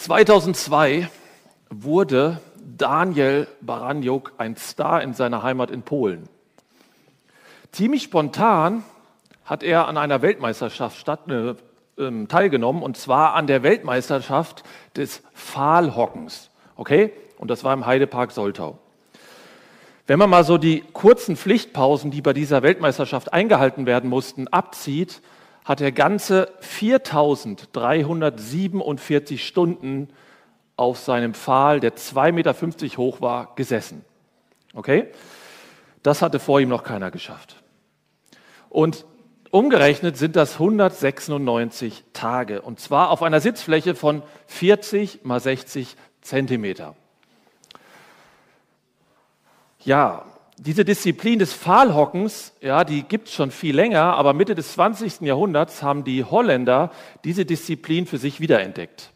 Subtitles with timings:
[0.00, 1.10] 2002
[1.68, 6.26] wurde Daniel Baraniuk ein Star in seiner Heimat in Polen.
[7.70, 8.82] Ziemlich spontan
[9.44, 11.50] hat er an einer Weltmeisterschaft statt, äh,
[12.02, 14.64] äh, teilgenommen, und zwar an der Weltmeisterschaft
[14.96, 16.48] des Pfahlhockens.
[16.76, 17.12] Okay?
[17.36, 18.78] Und das war im Heidepark Soltau.
[20.06, 25.20] Wenn man mal so die kurzen Pflichtpausen, die bei dieser Weltmeisterschaft eingehalten werden mussten, abzieht,
[25.70, 30.08] hat er ganze 4347 Stunden
[30.74, 32.56] auf seinem Pfahl, der 2,50 Meter
[32.96, 34.04] hoch war, gesessen.
[34.74, 35.12] Okay?
[36.02, 37.62] Das hatte vor ihm noch keiner geschafft.
[38.68, 39.06] Und
[39.52, 42.62] umgerechnet sind das 196 Tage.
[42.62, 46.96] Und zwar auf einer Sitzfläche von 40 mal 60 Zentimeter.
[49.78, 50.24] Ja,
[50.62, 55.22] diese Disziplin des Pfahlhockens, ja, die gibt es schon viel länger, aber Mitte des 20.
[55.22, 56.90] Jahrhunderts haben die Holländer
[57.24, 59.10] diese Disziplin für sich wiederentdeckt.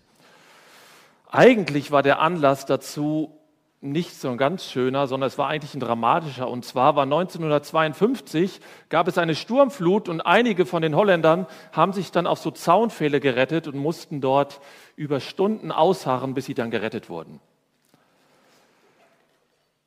[1.30, 3.38] Eigentlich war der Anlass dazu
[3.82, 6.48] nicht so ein ganz schöner, sondern es war eigentlich ein dramatischer.
[6.48, 12.10] Und zwar war 1952, gab es eine Sturmflut und einige von den Holländern haben sich
[12.10, 14.62] dann auf so Zaunpfähle gerettet und mussten dort
[14.96, 17.40] über Stunden ausharren, bis sie dann gerettet wurden.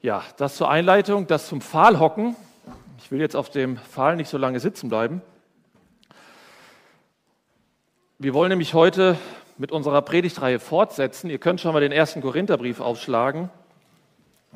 [0.03, 2.35] Ja, das zur Einleitung, das zum Pfahlhocken.
[2.99, 5.23] Ich will jetzt auf dem Pfahl nicht so lange sitzen bleiben.
[8.19, 9.17] Wir wollen nämlich heute
[9.57, 11.31] mit unserer Predigtreihe fortsetzen.
[11.31, 13.49] Ihr könnt schon mal den ersten Korintherbrief aufschlagen.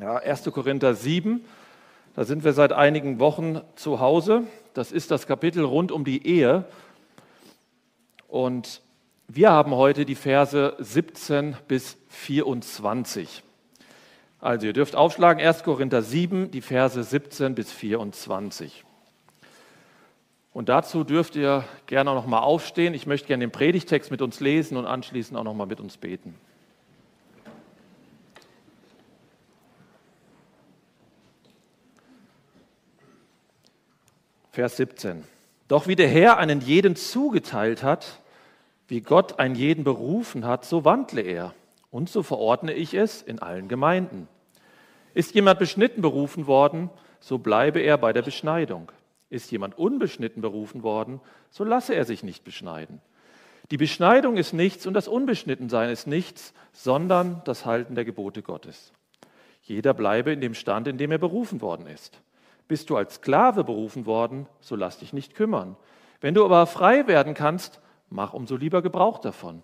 [0.00, 0.44] Ja, 1.
[0.44, 1.44] Korinther 7.
[2.14, 4.44] Da sind wir seit einigen Wochen zu Hause.
[4.74, 6.66] Das ist das Kapitel rund um die Ehe.
[8.28, 8.80] Und
[9.26, 13.42] wir haben heute die Verse 17 bis 24.
[14.42, 15.62] Also ihr dürft aufschlagen 1.
[15.62, 18.84] Korinther 7, die Verse 17 bis 24.
[20.52, 22.92] Und dazu dürft ihr gerne noch mal aufstehen.
[22.92, 25.96] Ich möchte gerne den Predigtext mit uns lesen und anschließend auch noch mal mit uns
[25.96, 26.34] beten.
[34.50, 35.22] Vers 17.
[35.68, 38.18] Doch wie der Herr einen jeden zugeteilt hat,
[38.88, 41.54] wie Gott einen jeden berufen hat, so wandle er.
[41.92, 44.26] Und so verordne ich es in allen Gemeinden.
[45.14, 48.90] Ist jemand beschnitten berufen worden, so bleibe er bei der Beschneidung.
[49.28, 51.20] Ist jemand unbeschnitten berufen worden,
[51.50, 53.02] so lasse er sich nicht beschneiden.
[53.70, 58.92] Die Beschneidung ist nichts und das Unbeschnittensein ist nichts, sondern das Halten der Gebote Gottes.
[59.62, 62.20] Jeder bleibe in dem Stand, in dem er berufen worden ist.
[62.68, 65.76] Bist du als Sklave berufen worden, so lass dich nicht kümmern.
[66.22, 69.62] Wenn du aber frei werden kannst, mach umso lieber Gebrauch davon.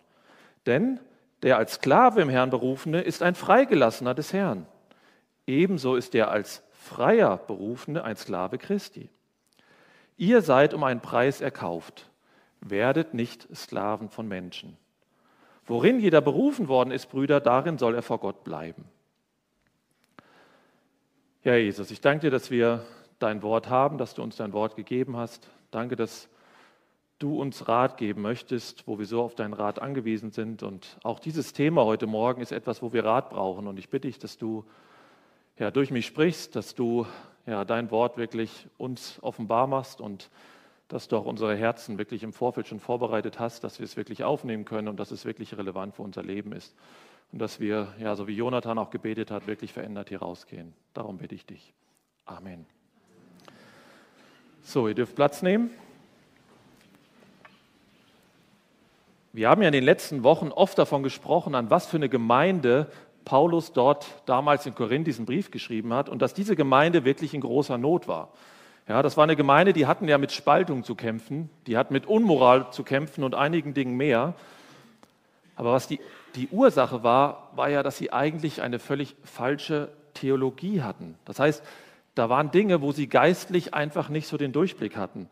[0.66, 1.00] Denn
[1.42, 4.66] der als Sklave im Herrn berufene ist ein Freigelassener des Herrn.
[5.46, 9.08] Ebenso ist der als freier Berufene ein Sklave Christi.
[10.16, 12.10] Ihr seid um einen Preis erkauft.
[12.60, 14.76] Werdet nicht Sklaven von Menschen.
[15.64, 18.84] Worin jeder berufen worden ist, Brüder, darin soll er vor Gott bleiben.
[21.44, 22.84] Ja, Jesus, ich danke dir, dass wir
[23.20, 25.48] dein Wort haben, dass du uns dein Wort gegeben hast.
[25.70, 26.28] Danke, dass
[27.18, 30.62] du uns Rat geben möchtest, wo wir so auf deinen Rat angewiesen sind.
[30.62, 33.66] Und auch dieses Thema heute Morgen ist etwas, wo wir Rat brauchen.
[33.66, 34.64] Und ich bitte dich, dass du
[35.58, 37.06] ja, durch mich sprichst, dass du
[37.46, 40.30] ja, dein Wort wirklich uns offenbar machst und
[40.86, 44.24] dass du auch unsere Herzen wirklich im Vorfeld schon vorbereitet hast, dass wir es wirklich
[44.24, 46.74] aufnehmen können und dass es wirklich relevant für unser Leben ist.
[47.32, 50.72] Und dass wir, ja, so wie Jonathan auch gebetet hat, wirklich verändert hier rausgehen.
[50.94, 51.74] Darum bitte ich dich.
[52.24, 52.64] Amen.
[54.62, 55.70] So, ihr dürft Platz nehmen.
[59.38, 62.88] Wir haben ja in den letzten Wochen oft davon gesprochen, an was für eine Gemeinde
[63.24, 67.40] Paulus dort damals in Korinth diesen Brief geschrieben hat und dass diese Gemeinde wirklich in
[67.40, 68.32] großer Not war.
[68.88, 72.06] Ja, das war eine Gemeinde, die hatten ja mit Spaltung zu kämpfen, die hatten mit
[72.06, 74.34] Unmoral zu kämpfen und einigen Dingen mehr.
[75.54, 76.00] Aber was die,
[76.34, 81.14] die Ursache war, war ja, dass sie eigentlich eine völlig falsche Theologie hatten.
[81.26, 81.62] Das heißt,
[82.16, 85.28] da waren Dinge, wo sie geistlich einfach nicht so den Durchblick hatten.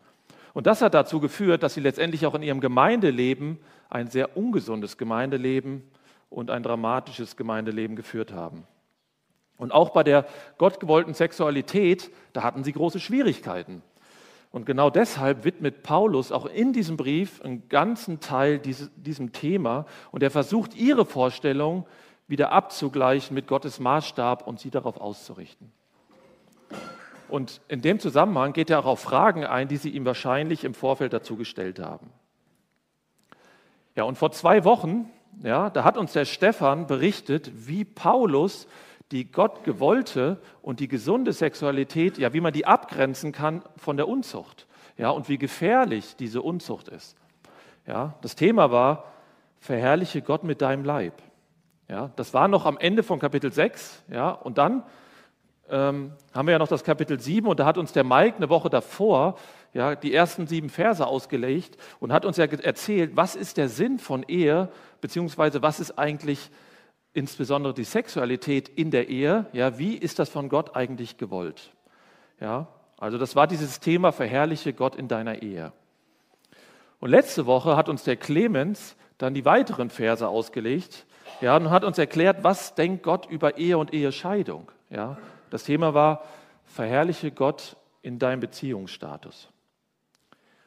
[0.57, 3.59] Und das hat dazu geführt, dass sie letztendlich auch in ihrem Gemeindeleben
[3.91, 5.83] ein sehr ungesundes Gemeindeleben
[6.31, 8.67] und ein dramatisches Gemeindeleben geführt haben.
[9.59, 10.25] Und auch bei der
[10.57, 13.83] gottgewollten Sexualität, da hatten sie große Schwierigkeiten.
[14.51, 20.23] Und genau deshalb widmet Paulus auch in diesem Brief einen ganzen Teil diesem Thema und
[20.23, 21.87] er versucht, ihre Vorstellung
[22.29, 25.71] wieder abzugleichen mit Gottes Maßstab und sie darauf auszurichten.
[27.29, 30.75] Und in dem Zusammenhang geht er auch auf Fragen ein, die sie ihm wahrscheinlich im
[30.75, 32.11] Vorfeld dazu gestellt haben.
[33.95, 35.11] Ja, und vor zwei Wochen,
[35.43, 38.67] ja, da hat uns der Stefan berichtet, wie Paulus
[39.13, 44.09] die Gott gewollte und die gesunde Sexualität, ja, wie man die abgrenzen kann von der
[44.09, 44.67] Unzucht.
[44.97, 47.17] Ja, und wie gefährlich diese Unzucht ist.
[47.87, 49.05] Ja, das Thema war,
[49.61, 51.15] verherrliche Gott mit deinem Leib.
[51.89, 54.05] Ja, das war noch am Ende von Kapitel 6.
[54.11, 54.83] Ja, und dann
[55.71, 58.49] ähm, haben wir ja noch das Kapitel 7 und da hat uns der Mike eine
[58.49, 59.37] Woche davor
[59.73, 63.99] ja, die ersten sieben Verse ausgelegt und hat uns ja erzählt, was ist der Sinn
[63.99, 64.69] von Ehe,
[65.01, 66.51] beziehungsweise was ist eigentlich
[67.13, 71.73] insbesondere die Sexualität in der Ehe, ja, wie ist das von Gott eigentlich gewollt?
[72.41, 75.73] Ja, also das war dieses Thema, verherrliche Gott in deiner Ehe.
[76.99, 81.07] Und letzte Woche hat uns der Clemens dann die weiteren Verse ausgelegt
[81.41, 84.71] ja, und hat uns erklärt, was denkt Gott über Ehe und Ehescheidung.
[84.89, 85.19] Ja,
[85.51, 86.25] das Thema war,
[86.65, 89.49] verherrliche Gott in deinem Beziehungsstatus.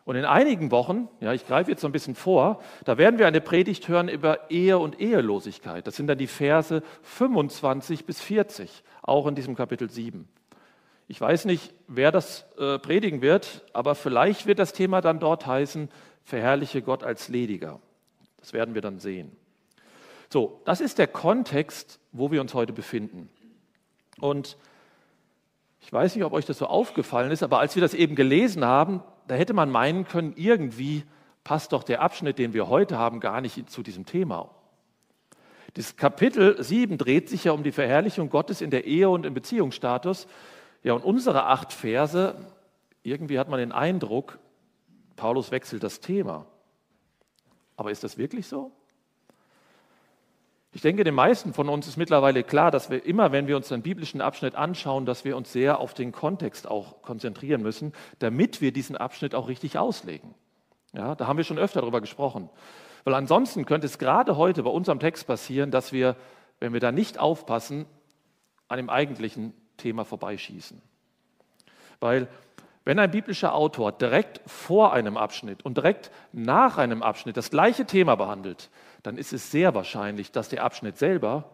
[0.06, 3.28] Und in einigen Wochen, ja, ich greife jetzt so ein bisschen vor, da werden wir
[3.28, 5.86] eine Predigt hören über Ehe und Ehelosigkeit.
[5.86, 10.28] Das sind dann die Verse 25 bis 40, auch in diesem Kapitel 7.
[11.08, 15.46] Ich weiß nicht, wer das äh, predigen wird, aber vielleicht wird das Thema dann dort
[15.46, 15.90] heißen,
[16.24, 17.80] verherrliche Gott als Lediger.
[18.38, 19.36] Das werden wir dann sehen.
[20.30, 23.30] So, das ist der Kontext, wo wir uns heute befinden.
[24.20, 24.58] Und
[25.80, 28.66] ich weiß nicht, ob euch das so aufgefallen ist, aber als wir das eben gelesen
[28.66, 31.04] haben, da hätte man meinen können, irgendwie
[31.44, 34.50] passt doch der Abschnitt, den wir heute haben, gar nicht zu diesem Thema.
[35.76, 39.34] Das Kapitel 7 dreht sich ja um die Verherrlichung Gottes in der Ehe und im
[39.34, 40.28] Beziehungsstatus.
[40.84, 42.36] Ja, und unsere acht Verse,
[43.04, 44.40] irgendwie hat man den Eindruck,
[45.16, 46.46] Paulus wechselt das Thema.
[47.76, 48.72] Aber ist das wirklich so?
[50.71, 53.71] Ich denke, den meisten von uns ist mittlerweile klar, dass wir immer, wenn wir uns
[53.71, 58.62] einen biblischen Abschnitt anschauen, dass wir uns sehr auf den Kontext auch konzentrieren müssen, damit
[58.62, 60.36] wir diesen Abschnitt auch richtig auslegen.
[60.94, 62.50] Ja, da haben wir schon öfter darüber gesprochen.
[63.04, 66.16] Weil ansonsten könnte es gerade heute bei unserem Text passieren, dass wir,
[66.60, 67.86] wenn wir da nicht aufpassen,
[68.68, 70.81] an dem eigentlichen Thema vorbeischießen.
[72.00, 72.27] Weil
[72.86, 77.86] wenn ein biblischer Autor direkt vor einem Abschnitt und direkt nach einem Abschnitt das gleiche
[77.86, 78.69] Thema behandelt,
[79.04, 81.50] dann ist es sehr wahrscheinlich, dass der Abschnitt selber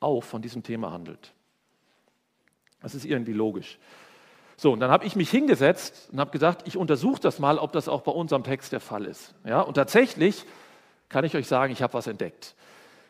[0.00, 1.32] auch von diesem Thema handelt.
[2.80, 3.78] Das ist irgendwie logisch.
[4.56, 7.72] So, und dann habe ich mich hingesetzt und habe gesagt, ich untersuche das mal, ob
[7.72, 9.34] das auch bei unserem Text der Fall ist.
[9.44, 10.44] Ja, und tatsächlich
[11.08, 12.54] kann ich euch sagen, ich habe was entdeckt.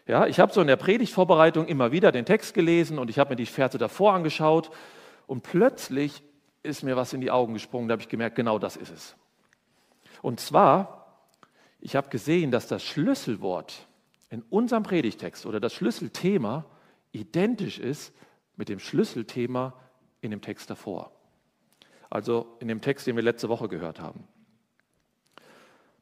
[0.06, 3.30] Ja, ich habe so in der Predigtvorbereitung immer wieder den Text gelesen und ich habe
[3.30, 4.70] mir die Verse davor angeschaut
[5.26, 6.22] und plötzlich
[6.62, 9.16] ist mir was in die Augen gesprungen, da habe ich gemerkt, genau das ist es.
[10.22, 10.99] Und zwar
[11.80, 13.86] ich habe gesehen, dass das Schlüsselwort
[14.28, 16.64] in unserem Predigtext oder das Schlüsselthema
[17.12, 18.12] identisch ist
[18.56, 19.74] mit dem Schlüsselthema
[20.20, 21.12] in dem Text davor.
[22.10, 24.24] Also in dem Text, den wir letzte Woche gehört haben.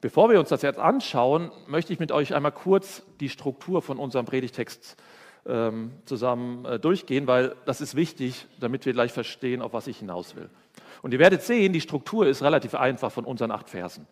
[0.00, 3.98] Bevor wir uns das jetzt anschauen, möchte ich mit euch einmal kurz die Struktur von
[3.98, 4.96] unserem Predigtext
[5.46, 9.98] ähm, zusammen äh, durchgehen, weil das ist wichtig, damit wir gleich verstehen, auf was ich
[9.98, 10.50] hinaus will.
[11.02, 14.06] Und ihr werdet sehen, die Struktur ist relativ einfach von unseren acht Versen.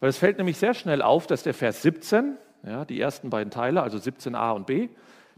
[0.00, 3.50] Weil es fällt nämlich sehr schnell auf, dass der Vers 17, ja, die ersten beiden
[3.50, 4.88] Teile, also 17a und b,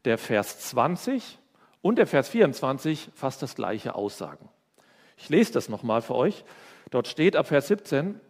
[0.05, 1.39] der Vers 20
[1.83, 4.49] und der Vers 24 fast das gleiche aussagen.
[5.17, 6.45] Ich lese das nochmal für euch.
[6.91, 8.21] Dort steht ab Vers 17,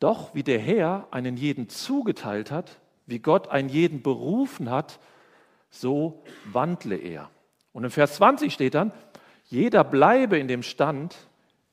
[0.00, 4.98] doch wie der Herr einen jeden zugeteilt hat, wie Gott einen jeden berufen hat,
[5.70, 7.30] so wandle er.
[7.72, 8.92] Und im Vers 20 steht dann,
[9.44, 11.16] jeder bleibe in dem Stand,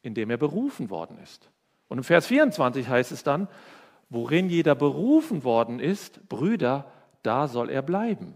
[0.01, 1.49] in dem er berufen worden ist.
[1.87, 3.47] Und im Vers 24 heißt es dann,
[4.15, 6.85] worin jeder berufen worden ist, Brüder,
[7.21, 8.33] da soll er bleiben.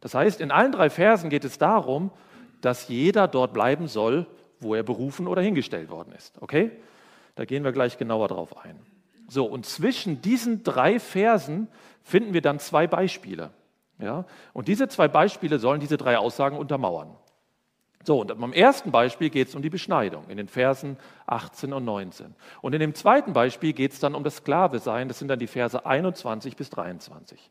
[0.00, 2.10] Das heißt, in allen drei Versen geht es darum,
[2.60, 4.26] dass jeder dort bleiben soll,
[4.60, 6.40] wo er berufen oder hingestellt worden ist.
[6.40, 6.70] Okay?
[7.34, 8.78] Da gehen wir gleich genauer drauf ein.
[9.28, 11.68] So, und zwischen diesen drei Versen
[12.02, 13.50] finden wir dann zwei Beispiele.
[13.98, 14.26] Ja?
[14.52, 17.16] Und diese zwei Beispiele sollen diese drei Aussagen untermauern.
[18.06, 20.96] So, und beim ersten Beispiel geht es um die Beschneidung in den Versen
[21.26, 22.36] 18 und 19.
[22.62, 25.48] Und in dem zweiten Beispiel geht es dann um das Sklave-Sein, das sind dann die
[25.48, 27.50] Verse 21 bis 23.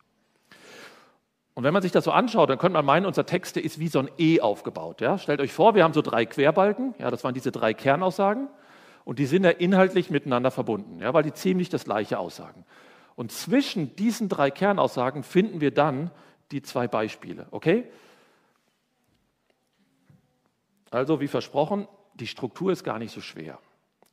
[1.56, 3.90] Und wenn man sich das so anschaut, dann könnte man meinen, unser Text ist wie
[3.90, 5.02] so ein E aufgebaut.
[5.02, 5.18] Ja?
[5.18, 8.48] Stellt euch vor, wir haben so drei Querbalken, ja, das waren diese drei Kernaussagen,
[9.04, 12.64] und die sind ja inhaltlich miteinander verbunden, ja, weil die ziemlich das gleiche aussagen.
[13.16, 16.12] Und zwischen diesen drei Kernaussagen finden wir dann
[16.52, 17.48] die zwei Beispiele.
[17.52, 17.84] Okay?
[20.96, 23.60] Also wie versprochen, die Struktur ist gar nicht so schwer.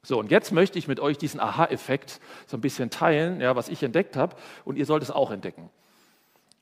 [0.02, 3.68] So, und jetzt möchte ich mit euch diesen Aha-Effekt so ein bisschen teilen, ja, was
[3.68, 4.34] ich entdeckt habe,
[4.64, 5.70] und ihr sollt es auch entdecken.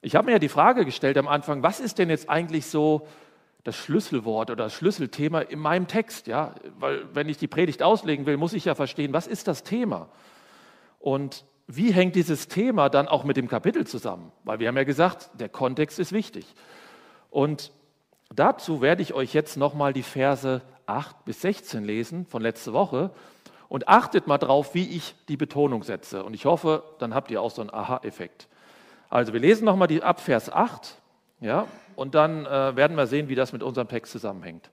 [0.02, 3.06] Ich habe mir ja die Frage gestellt am Anfang, was ist denn jetzt eigentlich so
[3.64, 6.26] das Schlüsselwort oder das Schlüsselthema in meinem Text?
[6.26, 6.54] Ja?
[6.78, 10.08] Weil wenn ich die Predigt auslegen will, muss ich ja verstehen, was ist das Thema?
[10.98, 14.32] Und wie hängt dieses Thema dann auch mit dem Kapitel zusammen?
[14.44, 16.46] Weil wir haben ja gesagt, der Kontext ist wichtig.
[17.30, 17.72] Und
[18.34, 23.10] Dazu werde ich euch jetzt nochmal die Verse 8 bis 16 lesen von letzter Woche
[23.68, 26.24] und achtet mal drauf, wie ich die Betonung setze.
[26.24, 28.48] Und ich hoffe, dann habt ihr auch so einen Aha-Effekt.
[29.08, 30.96] Also wir lesen nochmal die ab Vers 8
[31.40, 34.70] Ja, und dann äh, werden wir sehen, wie das mit unserem Text zusammenhängt.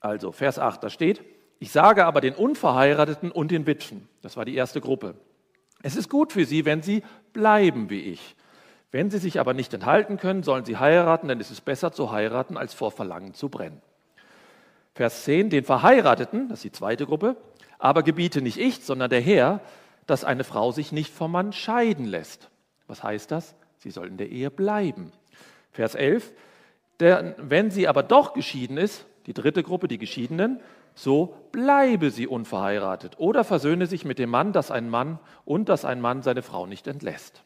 [0.00, 1.20] Also, Vers 8, da steht,
[1.58, 5.16] ich sage aber den Unverheirateten und den Witwen, das war die erste Gruppe,
[5.82, 7.02] es ist gut für sie, wenn sie
[7.32, 8.35] bleiben wie ich.
[8.96, 12.12] Wenn sie sich aber nicht enthalten können, sollen sie heiraten, denn es ist besser zu
[12.12, 13.82] heiraten, als vor Verlangen zu brennen.
[14.94, 17.36] Vers 10, den Verheirateten, das ist die zweite Gruppe,
[17.78, 19.60] aber gebiete nicht ich, sondern der Herr,
[20.06, 22.48] dass eine Frau sich nicht vom Mann scheiden lässt.
[22.86, 23.54] Was heißt das?
[23.76, 25.12] Sie soll in der Ehe bleiben.
[25.72, 26.32] Vers 11,
[26.98, 30.58] der, wenn sie aber doch geschieden ist, die dritte Gruppe, die Geschiedenen,
[30.94, 35.84] so bleibe sie unverheiratet oder versöhne sich mit dem Mann, dass ein Mann und dass
[35.84, 37.42] ein Mann seine Frau nicht entlässt.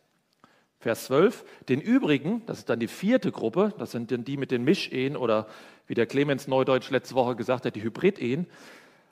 [0.80, 4.50] Vers 12, den übrigen, das ist dann die vierte Gruppe, das sind dann die mit
[4.50, 5.46] den Mischehen oder
[5.87, 8.46] wie der Clemens Neudeutsch letzte Woche gesagt hat, die Hybridehen.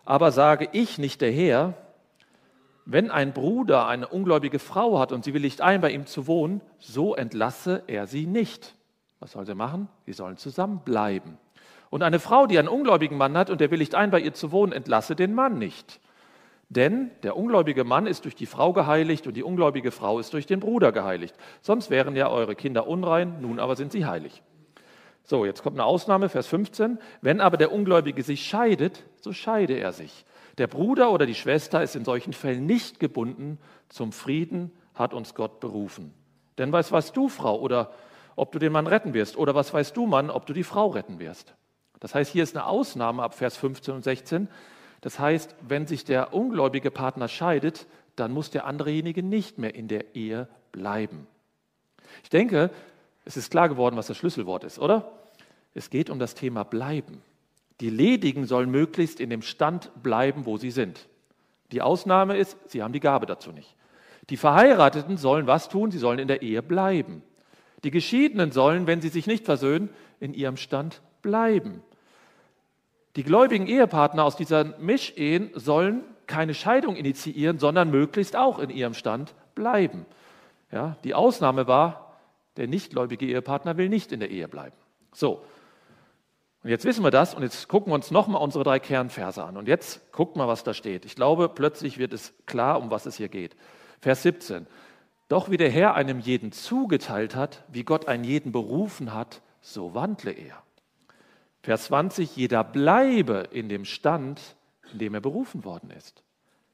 [0.06, 1.74] Aber sage ich nicht der Herr,
[2.86, 6.62] wenn ein Bruder eine ungläubige Frau hat und sie willigt ein, bei ihm zu wohnen,
[6.78, 8.74] so entlasse er sie nicht.
[9.20, 9.88] Was soll sie machen?
[10.06, 11.36] Sie sollen zusammenbleiben.
[11.90, 14.52] Und eine Frau, die einen ungläubigen Mann hat und der willigt ein, bei ihr zu
[14.52, 16.00] wohnen, entlasse den Mann nicht.
[16.70, 20.46] Denn der ungläubige Mann ist durch die Frau geheiligt und die ungläubige Frau ist durch
[20.46, 21.34] den Bruder geheiligt.
[21.62, 24.42] Sonst wären ja eure Kinder unrein, nun aber sind sie heilig.
[25.24, 26.98] So, jetzt kommt eine Ausnahme, Vers 15.
[27.20, 30.24] Wenn aber der Ungläubige sich scheidet, so scheide er sich.
[30.58, 33.58] Der Bruder oder die Schwester ist in solchen Fällen nicht gebunden.
[33.88, 36.12] Zum Frieden hat uns Gott berufen.
[36.58, 37.92] Denn was weißt du, Frau, oder
[38.36, 39.36] ob du den Mann retten wirst?
[39.36, 41.54] Oder was weißt du, Mann, ob du die Frau retten wirst?
[42.00, 44.48] Das heißt, hier ist eine Ausnahme ab Vers 15 und 16.
[45.00, 47.86] Das heißt, wenn sich der ungläubige Partner scheidet,
[48.16, 51.26] dann muss der anderejenige nicht mehr in der Ehe bleiben.
[52.22, 52.70] Ich denke,
[53.24, 55.12] es ist klar geworden, was das Schlüsselwort ist, oder?
[55.74, 57.22] Es geht um das Thema bleiben.
[57.80, 61.08] Die Ledigen sollen möglichst in dem Stand bleiben, wo sie sind.
[61.70, 63.76] Die Ausnahme ist, sie haben die Gabe dazu nicht.
[64.30, 65.90] Die Verheirateten sollen was tun?
[65.90, 67.22] Sie sollen in der Ehe bleiben.
[67.84, 71.82] Die Geschiedenen sollen, wenn sie sich nicht versöhnen, in ihrem Stand bleiben.
[73.16, 78.94] Die gläubigen Ehepartner aus dieser Mischehen sollen keine Scheidung initiieren, sondern möglichst auch in ihrem
[78.94, 80.06] Stand bleiben.
[80.70, 82.18] Ja, die Ausnahme war,
[82.56, 84.76] der nichtgläubige Ehepartner will nicht in der Ehe bleiben.
[85.12, 85.42] So,
[86.62, 89.56] und jetzt wissen wir das und jetzt gucken wir uns nochmal unsere drei Kernverse an.
[89.56, 91.04] Und jetzt guckt mal, was da steht.
[91.04, 93.56] Ich glaube, plötzlich wird es klar, um was es hier geht.
[94.00, 94.66] Vers 17.
[95.28, 99.94] Doch wie der Herr einem jeden zugeteilt hat, wie Gott einen jeden berufen hat, so
[99.94, 100.62] wandle er.
[101.68, 104.40] Vers 20, jeder bleibe in dem Stand,
[104.90, 106.22] in dem er berufen worden ist.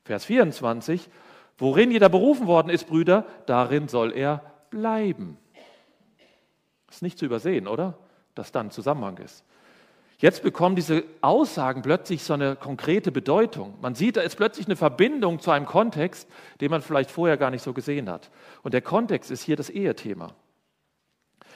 [0.04, 1.10] Vers 24,
[1.58, 5.36] worin jeder berufen worden ist, Brüder, darin soll er bleiben.
[6.88, 7.98] Ist nicht zu übersehen, oder?
[8.36, 9.44] Dass da ein Zusammenhang ist.
[10.18, 13.74] Jetzt bekommen diese Aussagen plötzlich so eine konkrete Bedeutung.
[13.80, 17.50] Man sieht, da ist plötzlich eine Verbindung zu einem Kontext, den man vielleicht vorher gar
[17.50, 18.30] nicht so gesehen hat.
[18.62, 20.36] Und der Kontext ist hier das Ehethema.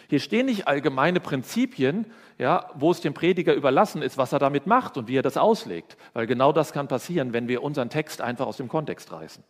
[0.08, 2.06] Hier stehen nicht allgemeine Prinzipien,
[2.38, 5.36] ja, wo es dem Prediger überlassen ist, was er damit macht und wie er das
[5.36, 5.96] auslegt.
[6.14, 9.44] Weil genau das kann passieren, wenn wir unseren Text einfach aus dem Kontext reißen.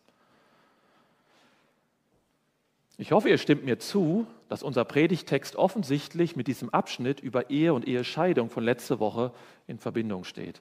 [3.00, 7.72] Ich hoffe, ihr stimmt mir zu, dass unser Predigtext offensichtlich mit diesem Abschnitt über Ehe
[7.72, 9.30] und Ehescheidung von letzter Woche
[9.68, 10.60] in Verbindung steht.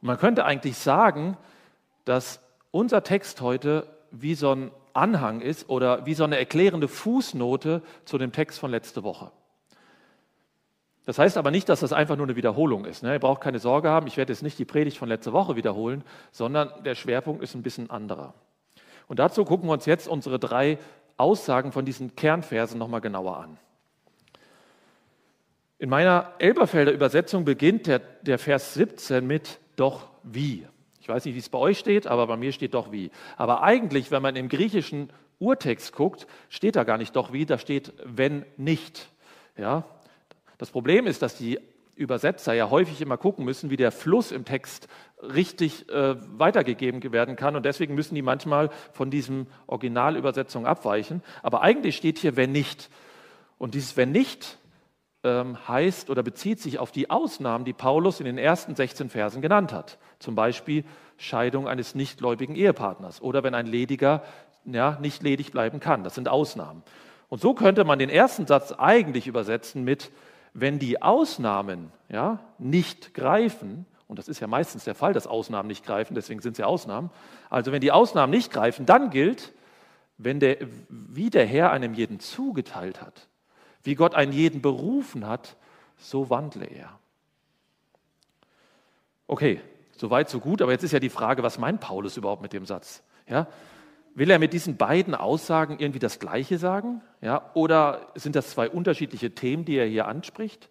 [0.00, 1.36] Und man könnte eigentlich sagen,
[2.04, 2.40] dass
[2.72, 8.18] unser Text heute wie so ein Anhang ist oder wie so eine erklärende Fußnote zu
[8.18, 9.30] dem Text von letzter Woche.
[11.06, 13.02] Das heißt aber nicht, dass das einfach nur eine Wiederholung ist.
[13.02, 13.14] Ne?
[13.14, 16.04] Ihr braucht keine Sorge haben, ich werde jetzt nicht die Predigt von letzter Woche wiederholen,
[16.30, 18.34] sondern der Schwerpunkt ist ein bisschen anderer.
[19.08, 20.78] Und dazu gucken wir uns jetzt unsere drei
[21.16, 23.58] Aussagen von diesen Kernversen nochmal genauer an.
[25.78, 30.66] In meiner Elberfelder Übersetzung beginnt der, der Vers 17 mit doch wie.
[31.10, 33.10] Ich weiß nicht, wie es bei euch steht, aber bei mir steht doch wie.
[33.36, 37.58] Aber eigentlich, wenn man im griechischen Urtext guckt, steht da gar nicht doch wie, da
[37.58, 39.08] steht wenn nicht.
[39.56, 39.82] Ja?
[40.56, 41.58] Das Problem ist, dass die
[41.96, 44.86] Übersetzer ja häufig immer gucken müssen, wie der Fluss im Text
[45.20, 47.56] richtig äh, weitergegeben werden kann.
[47.56, 51.24] Und deswegen müssen die manchmal von diesem Originalübersetzung abweichen.
[51.42, 52.88] Aber eigentlich steht hier wenn nicht.
[53.58, 54.59] Und dieses wenn nicht
[55.22, 59.72] heißt oder bezieht sich auf die Ausnahmen, die Paulus in den ersten 16 Versen genannt
[59.72, 59.98] hat.
[60.18, 60.84] Zum Beispiel
[61.18, 64.22] Scheidung eines nichtgläubigen Ehepartners oder wenn ein Lediger
[64.64, 66.04] ja, nicht ledig bleiben kann.
[66.04, 66.82] Das sind Ausnahmen.
[67.28, 70.10] Und so könnte man den ersten Satz eigentlich übersetzen mit,
[70.52, 75.68] wenn die Ausnahmen ja, nicht greifen, und das ist ja meistens der Fall, dass Ausnahmen
[75.68, 77.10] nicht greifen, deswegen sind sie Ausnahmen,
[77.48, 79.52] also wenn die Ausnahmen nicht greifen, dann gilt,
[80.18, 80.56] wenn der,
[80.88, 83.28] wie der Herr einem jeden zugeteilt hat,
[83.82, 85.56] wie Gott einen jeden berufen hat,
[85.98, 86.98] so wandle er.
[89.26, 89.60] Okay,
[89.96, 92.52] so weit, so gut, aber jetzt ist ja die Frage, was meint Paulus überhaupt mit
[92.52, 93.02] dem Satz?
[93.28, 93.46] Ja?
[94.14, 97.00] Will er mit diesen beiden Aussagen irgendwie das Gleiche sagen?
[97.20, 100.68] Ja, oder sind das zwei unterschiedliche Themen, die er hier anspricht?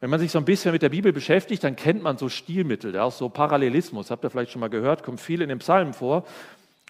[0.00, 2.94] Wenn man sich so ein bisschen mit der Bibel beschäftigt, dann kennt man so Stilmittel,
[2.94, 5.94] ja, auch so Parallelismus, habt ihr vielleicht schon mal gehört, kommt viel in den Psalmen
[5.94, 6.24] vor.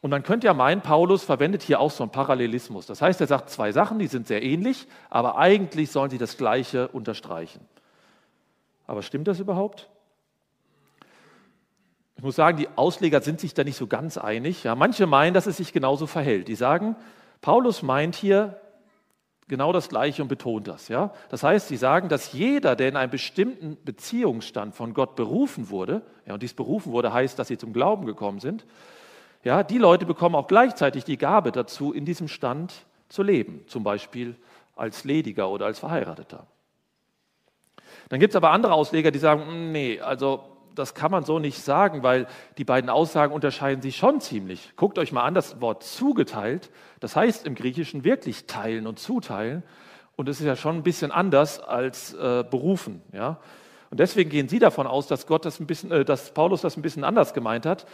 [0.02, 2.86] Und man könnte ja meinen, Paulus verwendet hier auch so einen Parallelismus.
[2.86, 6.36] Das heißt, er sagt zwei Sachen, die sind sehr ähnlich, aber eigentlich sollen sie das
[6.36, 7.60] Gleiche unterstreichen.
[8.88, 9.88] Aber stimmt das überhaupt?
[12.16, 14.64] Ich muss sagen, die Ausleger sind sich da nicht so ganz einig.
[14.64, 16.48] Ja, manche meinen, dass es sich genauso verhält.
[16.48, 16.96] Die sagen,
[17.40, 18.60] Paulus meint hier
[19.46, 20.88] genau das Gleiche und betont das.
[20.88, 21.12] Ja?
[21.28, 26.02] Das heißt, sie sagen, dass jeder, der in einem bestimmten Beziehungsstand von Gott berufen wurde,
[26.26, 28.64] ja, und dies berufen wurde, heißt, dass sie zum Glauben gekommen sind,
[29.44, 32.72] ja, die Leute bekommen auch gleichzeitig die Gabe dazu, in diesem Stand
[33.08, 34.36] zu leben, zum Beispiel
[34.76, 36.46] als Lediger oder als Verheirateter.
[38.08, 40.44] Dann gibt es aber andere Ausleger, die sagen, hm, nee, also
[40.74, 42.26] das kann man so nicht sagen, weil
[42.58, 44.72] die beiden Aussagen unterscheiden sich schon ziemlich.
[44.76, 46.70] Guckt euch mal an, das Wort zugeteilt,
[47.00, 49.62] das heißt im Griechischen wirklich teilen und zuteilen.
[50.16, 53.02] Und es ist ja schon ein bisschen anders als äh, berufen.
[53.12, 53.38] Ja?
[53.90, 56.76] Und deswegen gehen Sie davon aus, dass, Gott das ein bisschen, äh, dass Paulus das
[56.76, 57.86] ein bisschen anders gemeint hat.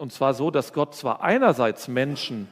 [0.00, 2.48] Und zwar so, dass Gott zwar einerseits Menschen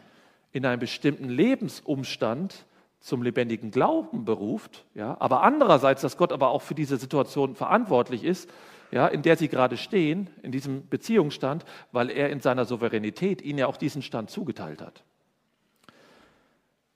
[0.53, 2.67] in einem bestimmten Lebensumstand
[3.01, 8.23] zum lebendigen Glauben beruft, ja, aber andererseits, dass Gott aber auch für diese Situation verantwortlich
[8.23, 8.49] ist,
[8.93, 13.59] ja, in der sie gerade stehen, in diesem Beziehungsstand, weil er in seiner Souveränität ihnen
[13.59, 15.03] ja auch diesen Stand zugeteilt hat.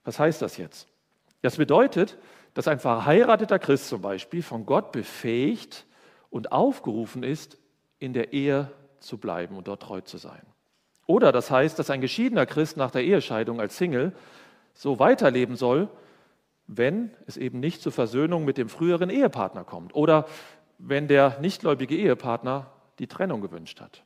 [0.05, 0.87] Was heißt das jetzt?
[1.41, 2.17] Das bedeutet,
[2.53, 5.85] dass ein verheirateter Christ zum Beispiel von Gott befähigt
[6.29, 7.57] und aufgerufen ist,
[7.99, 10.41] in der Ehe zu bleiben und dort treu zu sein.
[11.05, 14.13] Oder das heißt, dass ein geschiedener Christ nach der Ehescheidung als Single
[14.73, 15.89] so weiterleben soll,
[16.67, 20.25] wenn es eben nicht zur Versöhnung mit dem früheren Ehepartner kommt oder
[20.77, 24.03] wenn der nichtgläubige Ehepartner die Trennung gewünscht hat.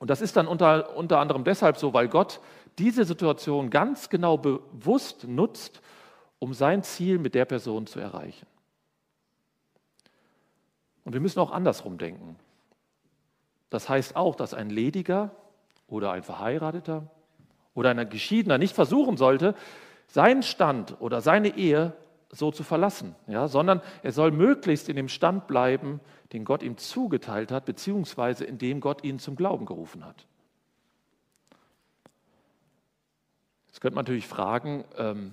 [0.00, 2.40] Und das ist dann unter, unter anderem deshalb so, weil Gott
[2.78, 5.80] diese Situation ganz genau bewusst nutzt,
[6.40, 8.46] um sein Ziel mit der Person zu erreichen.
[11.04, 12.36] Und wir müssen auch andersrum denken.
[13.72, 15.30] Das heißt auch, dass ein Lediger
[15.86, 17.06] oder ein Verheirateter
[17.72, 19.54] oder ein Geschiedener nicht versuchen sollte,
[20.08, 21.94] seinen Stand oder seine Ehe
[22.28, 26.00] so zu verlassen, ja, sondern er soll möglichst in dem Stand bleiben,
[26.34, 30.26] den Gott ihm zugeteilt hat, beziehungsweise in dem Gott ihn zum Glauben gerufen hat.
[33.68, 35.32] Jetzt könnte man natürlich fragen, ähm,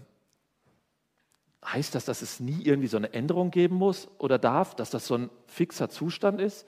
[1.65, 5.07] heißt das, dass es nie irgendwie so eine Änderung geben muss oder darf, dass das
[5.07, 6.65] so ein fixer Zustand ist?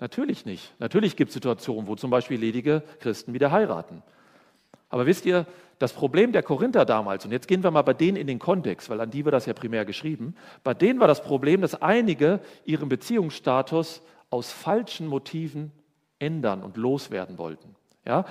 [0.00, 0.72] Natürlich nicht.
[0.78, 4.02] Natürlich gibt es Situationen, wo zum Beispiel ledige Christen wieder heiraten.
[4.90, 5.46] Aber wisst ihr,
[5.78, 8.90] das Problem der Korinther damals, und jetzt gehen wir mal bei denen in den Kontext,
[8.90, 10.34] weil an die wird das ja primär geschrieben,
[10.64, 15.72] bei denen war das Problem, dass einige ihren Beziehungsstatus aus falschen Motiven
[16.18, 17.76] ändern und loswerden wollten.
[18.04, 18.24] Ja?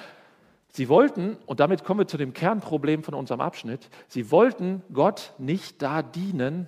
[0.69, 5.33] Sie wollten, und damit kommen wir zu dem Kernproblem von unserem Abschnitt, sie wollten Gott
[5.37, 6.67] nicht da dienen,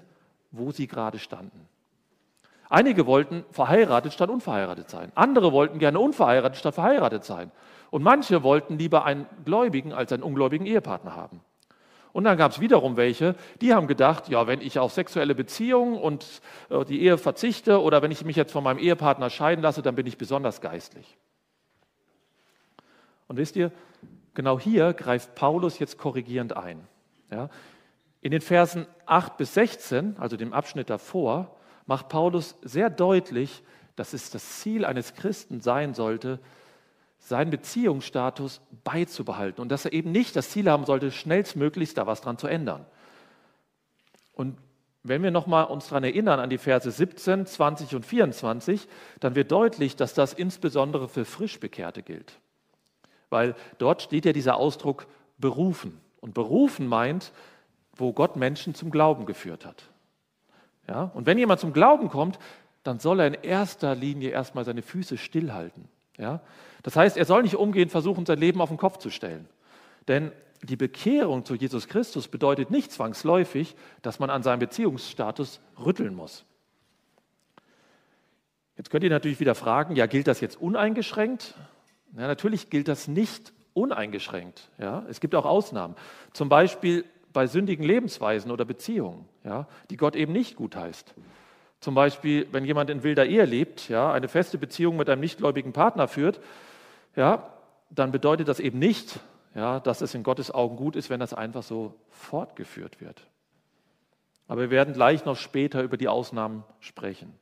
[0.51, 1.67] wo sie gerade standen.
[2.69, 5.11] Einige wollten verheiratet statt unverheiratet sein.
[5.15, 7.51] Andere wollten gerne unverheiratet statt verheiratet sein.
[7.89, 11.41] Und manche wollten lieber einen Gläubigen als einen ungläubigen Ehepartner haben.
[12.11, 15.97] Und dann gab es wiederum welche, die haben gedacht, ja, wenn ich auf sexuelle Beziehungen
[15.97, 19.81] und äh, die Ehe verzichte oder wenn ich mich jetzt von meinem Ehepartner scheiden lasse,
[19.81, 21.17] dann bin ich besonders geistlich.
[23.27, 23.71] Und wisst ihr,
[24.33, 26.87] genau hier greift Paulus jetzt korrigierend ein.
[27.31, 27.49] Ja?
[28.21, 31.55] In den Versen 8 bis 16, also dem Abschnitt davor,
[31.89, 33.63] macht Paulus sehr deutlich,
[33.95, 36.39] dass es das Ziel eines Christen sein sollte,
[37.17, 42.21] seinen Beziehungsstatus beizubehalten und dass er eben nicht das Ziel haben sollte, schnellstmöglichst da was
[42.21, 42.85] dran zu ändern.
[44.33, 44.55] Und
[45.01, 48.87] wenn wir nochmal uns daran erinnern an die Verse 17, 20 und 24,
[49.19, 52.33] dann wird deutlich, dass das insbesondere für Frischbekehrte gilt.
[53.31, 55.07] Weil dort steht ja dieser Ausdruck
[55.39, 55.99] berufen.
[56.21, 57.31] Und berufen meint,
[57.95, 59.89] wo Gott Menschen zum Glauben geführt hat.
[60.89, 61.11] Ja?
[61.13, 62.39] Und wenn jemand zum Glauben kommt,
[62.83, 65.87] dann soll er in erster Linie erstmal seine Füße stillhalten.
[66.17, 66.41] Ja?
[66.83, 69.47] Das heißt, er soll nicht umgehend versuchen, sein Leben auf den Kopf zu stellen.
[70.07, 70.31] Denn
[70.63, 76.43] die Bekehrung zu Jesus Christus bedeutet nicht zwangsläufig, dass man an seinem Beziehungsstatus rütteln muss.
[78.75, 81.55] Jetzt könnt ihr natürlich wieder fragen, ja, gilt das jetzt uneingeschränkt?
[82.17, 84.69] Ja, natürlich gilt das nicht uneingeschränkt.
[84.79, 85.05] Ja?
[85.09, 85.95] Es gibt auch Ausnahmen.
[86.33, 91.13] Zum Beispiel bei sündigen Lebensweisen oder Beziehungen, ja, die Gott eben nicht gut heißt.
[91.79, 95.71] Zum Beispiel, wenn jemand in wilder Ehe lebt, ja, eine feste Beziehung mit einem nichtgläubigen
[95.71, 96.41] Partner führt,
[97.15, 97.53] ja,
[97.89, 99.19] dann bedeutet das eben nicht,
[99.55, 103.25] ja, dass es in Gottes Augen gut ist, wenn das einfach so fortgeführt wird.
[104.47, 107.33] Aber wir werden gleich noch später über die Ausnahmen sprechen.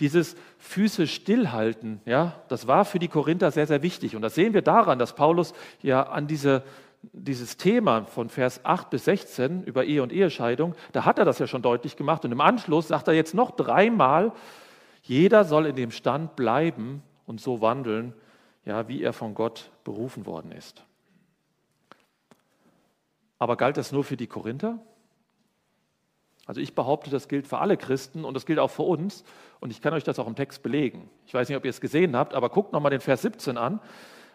[0.00, 4.16] Dieses Füße stillhalten, ja, das war für die Korinther sehr, sehr wichtig.
[4.16, 6.62] Und das sehen wir daran, dass Paulus ja an diese,
[7.12, 11.38] dieses Thema von Vers 8 bis 16 über Ehe und Ehescheidung, da hat er das
[11.38, 12.24] ja schon deutlich gemacht.
[12.24, 14.32] Und im Anschluss sagt er jetzt noch dreimal,
[15.02, 18.14] jeder soll in dem Stand bleiben und so wandeln,
[18.64, 20.84] ja, wie er von Gott berufen worden ist.
[23.38, 24.78] Aber galt das nur für die Korinther?
[26.46, 29.24] Also ich behaupte, das gilt für alle Christen und das gilt auch für uns.
[29.60, 31.08] Und ich kann euch das auch im Text belegen.
[31.26, 33.80] Ich weiß nicht, ob ihr es gesehen habt, aber guckt nochmal den Vers 17 an,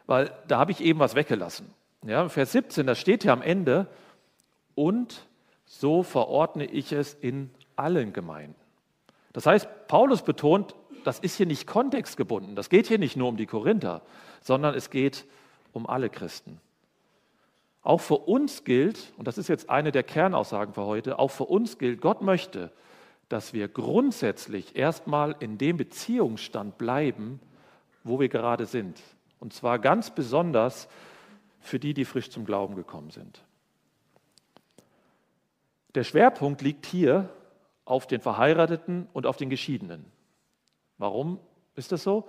[0.07, 1.71] weil da habe ich eben was weggelassen.
[2.05, 3.87] Ja, Vers 17, da steht ja am Ende,
[4.73, 5.27] und
[5.65, 8.55] so verordne ich es in allen Gemeinden.
[9.33, 12.55] Das heißt, Paulus betont, das ist hier nicht kontextgebunden.
[12.55, 14.01] Das geht hier nicht nur um die Korinther,
[14.41, 15.25] sondern es geht
[15.73, 16.61] um alle Christen.
[17.81, 21.45] Auch für uns gilt, und das ist jetzt eine der Kernaussagen für heute, auch für
[21.45, 22.71] uns gilt, Gott möchte,
[23.27, 27.39] dass wir grundsätzlich erstmal in dem Beziehungsstand bleiben,
[28.03, 29.01] wo wir gerade sind.
[29.39, 30.87] Und zwar ganz besonders
[31.69, 33.43] für die, die frisch zum Glauben gekommen sind.
[35.95, 37.29] Der Schwerpunkt liegt hier
[37.85, 40.05] auf den Verheirateten und auf den Geschiedenen.
[40.97, 41.39] Warum
[41.75, 42.27] ist das so?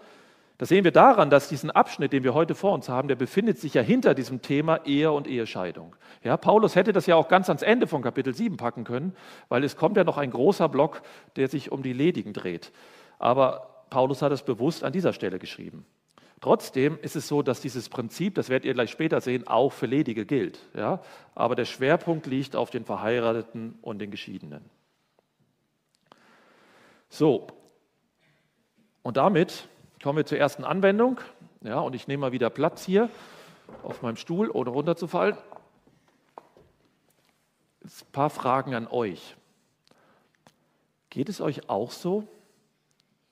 [0.56, 3.58] Das sehen wir daran, dass diesen Abschnitt, den wir heute vor uns haben, der befindet
[3.58, 5.96] sich ja hinter diesem Thema Ehe und Ehescheidung.
[6.22, 9.16] Ja, Paulus hätte das ja auch ganz ans Ende von Kapitel 7 packen können,
[9.48, 11.00] weil es kommt ja noch ein großer Block,
[11.36, 12.72] der sich um die Ledigen dreht.
[13.18, 15.86] Aber Paulus hat es bewusst an dieser Stelle geschrieben.
[16.40, 19.86] Trotzdem ist es so, dass dieses Prinzip, das werdet ihr gleich später sehen, auch für
[19.86, 20.58] Ledige gilt.
[20.74, 21.02] Ja?
[21.34, 24.64] Aber der Schwerpunkt liegt auf den Verheirateten und den Geschiedenen.
[27.08, 27.48] So,
[29.02, 29.68] und damit
[30.02, 31.20] Kommen wir zur ersten Anwendung.
[31.62, 33.10] Ja, und ich nehme mal wieder Platz hier
[33.82, 35.36] auf meinem Stuhl, ohne runterzufallen.
[37.84, 39.36] Ein paar Fragen an euch.
[41.10, 42.26] Geht es euch auch so,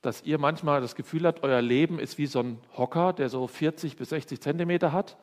[0.01, 3.47] dass ihr manchmal das Gefühl habt, euer Leben ist wie so ein Hocker, der so
[3.47, 5.17] 40 bis 60 Zentimeter hat?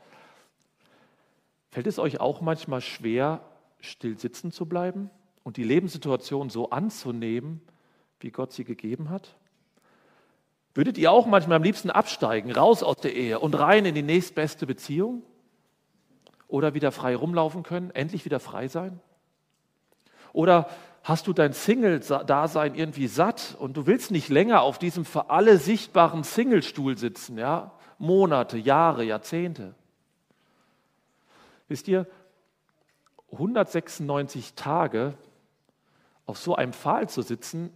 [1.71, 3.41] Fällt es euch auch manchmal schwer,
[3.81, 5.11] still sitzen zu bleiben
[5.45, 7.61] und die Lebenssituation so anzunehmen,
[8.21, 9.37] wie Gott sie gegeben hat?
[10.75, 14.03] Würdet ihr auch manchmal am liebsten absteigen, raus aus der Ehe und rein in die
[14.03, 15.23] nächstbeste Beziehung?
[16.49, 19.01] Oder wieder frei rumlaufen können, endlich wieder frei sein?
[20.33, 20.69] Oder
[21.07, 25.59] hast du dein Single-Dasein irgendwie satt und du willst nicht länger auf diesem für alle
[25.59, 27.71] sichtbaren Singlestuhl sitzen, ja?
[27.99, 29.77] Monate, Jahre, Jahrzehnte.
[31.69, 32.07] Wisst ihr,
[33.31, 35.15] 196 Tage
[36.27, 37.73] auf so einem Pfahl zu sitzen,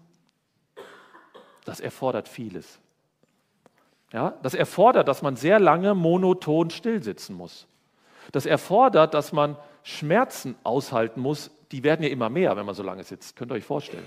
[1.64, 2.80] das erfordert vieles.
[4.12, 7.68] Ja, das erfordert, dass man sehr lange monoton stillsitzen muss.
[8.32, 11.52] Das erfordert, dass man Schmerzen aushalten muss.
[11.72, 13.36] Die werden ja immer mehr, wenn man so lange sitzt.
[13.36, 14.06] Könnt ihr euch vorstellen.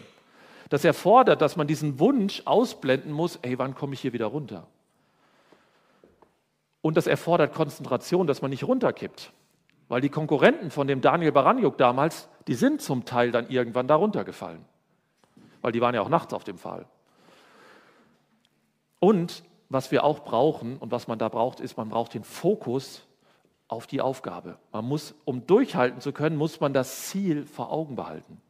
[0.70, 4.68] Das erfordert, dass man diesen Wunsch ausblenden muss, ey, wann komme ich hier wieder runter?
[6.82, 9.32] Und das erfordert Konzentration, dass man nicht runterkippt.
[9.88, 13.96] Weil die Konkurrenten von dem Daniel Baranjuk damals, die sind zum Teil dann irgendwann da
[13.96, 14.66] runtergefallen.
[15.62, 16.86] Weil die waren ja auch nachts auf dem Pfahl.
[19.00, 23.04] Und was wir auch brauchen und was man da braucht, ist, man braucht den Fokus
[23.68, 24.58] auf die Aufgabe.
[24.72, 28.42] Man muss, um durchhalten zu können, muss man das Ziel vor Augen behalten.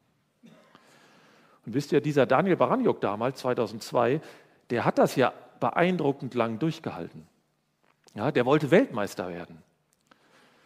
[1.66, 4.22] Und wisst ihr, dieser Daniel Baranjuk damals, 2002,
[4.70, 7.26] der hat das ja beeindruckend lang durchgehalten.
[8.16, 9.64] Ja, der wollte Weltmeister werden.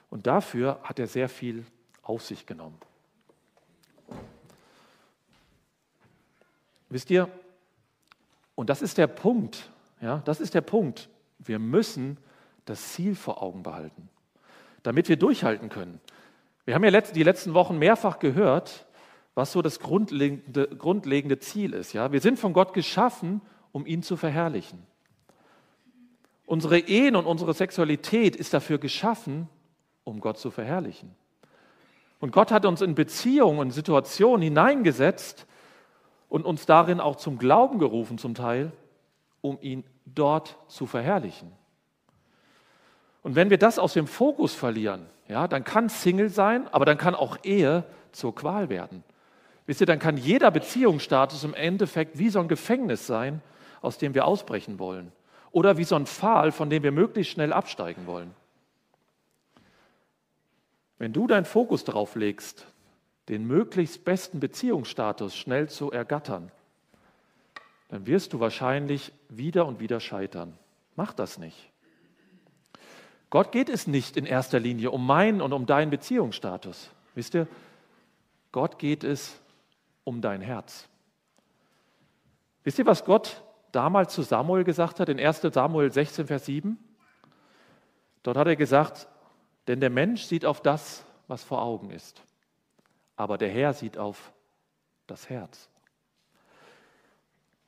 [0.10, 1.66] Und dafür hat er sehr viel
[2.02, 2.80] auf sich genommen.
[6.90, 7.30] Wisst ihr,
[8.56, 9.70] und das ist der Punkt,
[10.02, 11.10] ja, das ist der Punkt.
[11.38, 12.18] Wir müssen
[12.66, 14.10] das Ziel vor Augen behalten,
[14.88, 16.00] damit wir durchhalten können.
[16.64, 18.86] Wir haben ja die letzten Wochen mehrfach gehört,
[19.36, 21.92] was so das grundlegende, grundlegende Ziel ist.
[21.92, 22.14] Ja?
[22.14, 23.42] Wir sind von Gott geschaffen,
[23.74, 24.82] um ihn zu verherrlichen.
[26.46, 29.50] Unsere Ehen und unsere Sexualität ist dafür geschaffen,
[30.06, 31.14] um Gott zu verherrlichen.
[32.22, 35.48] Und Gott hat uns in Beziehungen und Situationen hineingesetzt
[36.30, 38.72] und uns darin auch zum Glauben gerufen zum Teil,
[39.42, 41.52] um ihn dort zu verherrlichen.
[43.28, 46.98] Und wenn wir das aus dem Fokus verlieren, ja, dann kann Single sein, aber dann
[46.98, 49.04] kann auch Ehe zur Qual werden.
[49.66, 53.42] Wisst ihr, dann kann jeder Beziehungsstatus im Endeffekt wie so ein Gefängnis sein,
[53.82, 55.12] aus dem wir ausbrechen wollen.
[55.52, 58.34] Oder wie so ein Pfahl, von dem wir möglichst schnell absteigen wollen.
[60.98, 62.66] Wenn du deinen Fokus darauf legst,
[63.28, 66.50] den möglichst besten Beziehungsstatus schnell zu ergattern,
[67.90, 70.58] dann wirst du wahrscheinlich wieder und wieder scheitern.
[70.96, 71.74] Mach das nicht.
[73.30, 76.92] Gott geht es nicht in erster Linie um meinen und um deinen Beziehungsstatus.
[77.16, 77.48] Wisst ihr,
[78.52, 79.40] Gott geht es
[80.04, 80.88] um dein Herz.
[82.64, 86.78] Wisst ihr, was Gott damals zu Samuel gesagt hat, in 1 Samuel 16, Vers 7.
[88.24, 89.08] Dort hat er gesagt,
[89.68, 92.24] denn der Mensch sieht auf das, was vor Augen ist,
[93.16, 94.32] aber der Herr sieht auf
[95.08, 95.70] das Herz.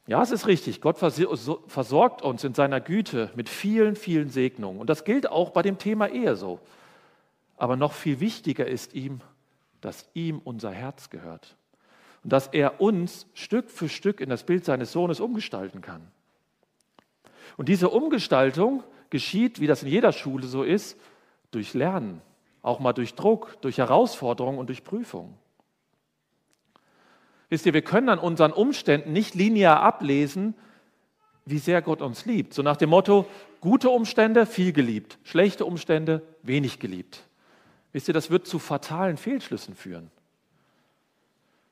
[0.09, 4.81] Ja, es ist richtig, Gott versorgt uns in seiner Güte mit vielen, vielen Segnungen.
[4.81, 6.59] Und das gilt auch bei dem Thema Ehe so.
[7.57, 9.21] Aber noch viel wichtiger ist ihm,
[9.81, 11.55] dass ihm unser Herz gehört
[12.23, 16.01] und dass er uns Stück für Stück in das Bild seines Sohnes umgestalten kann.
[17.57, 20.99] Und diese Umgestaltung geschieht, wie das in jeder Schule so ist,
[21.51, 22.23] durch Lernen,
[22.63, 25.35] auch mal durch Druck, durch Herausforderungen und durch Prüfungen.
[27.49, 30.53] Wisst ihr, wir können an unseren Umständen nicht linear ablesen,
[31.45, 32.53] wie sehr Gott uns liebt.
[32.53, 33.25] So nach dem Motto,
[33.59, 37.23] gute Umstände, viel geliebt, schlechte Umstände, wenig geliebt.
[37.91, 40.11] Wisst ihr, das wird zu fatalen Fehlschlüssen führen.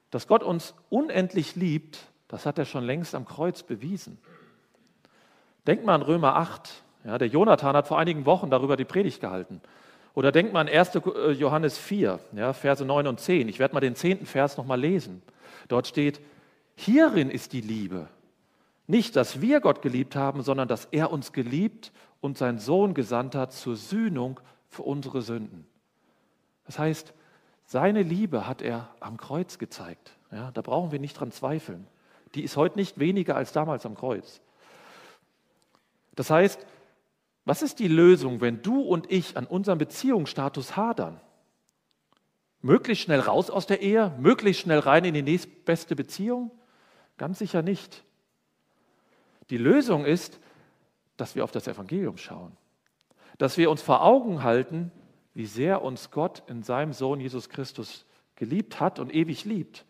[0.10, 4.18] Dass Gott uns unendlich liebt, das hat er schon längst am Kreuz bewiesen.
[5.68, 6.84] Denkt mal an Römer 8.
[7.04, 9.62] Ja, der Jonathan hat vor einigen Wochen darüber die Predigt gehalten.
[10.16, 10.96] Oder denkt mal an 1.
[10.96, 13.48] Äh, Johannes 4, ja, Verse 9 und 10.
[13.50, 15.22] Ich werde mal den zehnten Vers nochmal lesen.
[15.68, 16.22] Dort steht,
[16.76, 18.08] hierin ist die Liebe.
[18.88, 23.36] Nicht, dass wir Gott geliebt haben, sondern dass er uns geliebt und seinen Sohn gesandt
[23.36, 25.68] hat zur Sühnung für unsere Sünden.
[26.66, 27.14] Das heißt,
[27.66, 30.12] seine Liebe hat er am Kreuz gezeigt.
[30.32, 31.88] Ja, da brauchen wir nicht dran zweifeln.
[32.36, 34.42] Die ist heute nicht weniger als damals am Kreuz.
[36.16, 36.66] Das heißt,
[37.46, 41.20] was ist die Lösung, wenn du und ich an unserem Beziehungsstatus hadern?
[42.62, 46.52] Möglichst schnell raus aus der Ehe, möglichst schnell rein in die nächstbeste Beziehung?
[47.18, 48.04] Ganz sicher nicht.
[49.50, 50.40] Die Lösung ist,
[51.16, 52.56] dass wir auf das Evangelium schauen,
[53.38, 54.92] dass wir uns vor Augen halten,
[55.34, 59.86] wie sehr uns Gott in seinem Sohn Jesus Christus geliebt hat und ewig liebt.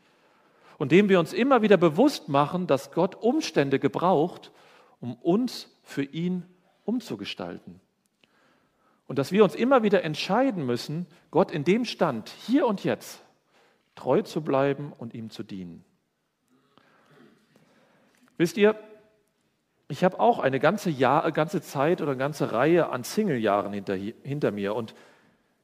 [0.78, 4.52] Und dem wir uns immer wieder bewusst machen, dass Gott Umstände gebraucht,
[5.00, 6.46] um uns für ihn
[6.84, 7.82] umzugestalten.
[9.08, 13.24] Und dass wir uns immer wieder entscheiden müssen, Gott in dem Stand, hier und jetzt,
[13.96, 15.84] treu zu bleiben und ihm zu dienen.
[18.38, 18.76] Wisst ihr,
[19.88, 23.96] ich habe auch eine ganze, Jahr, ganze Zeit oder eine ganze Reihe an Single-Jahren hinter,
[23.96, 24.76] hinter mir.
[24.76, 24.94] Und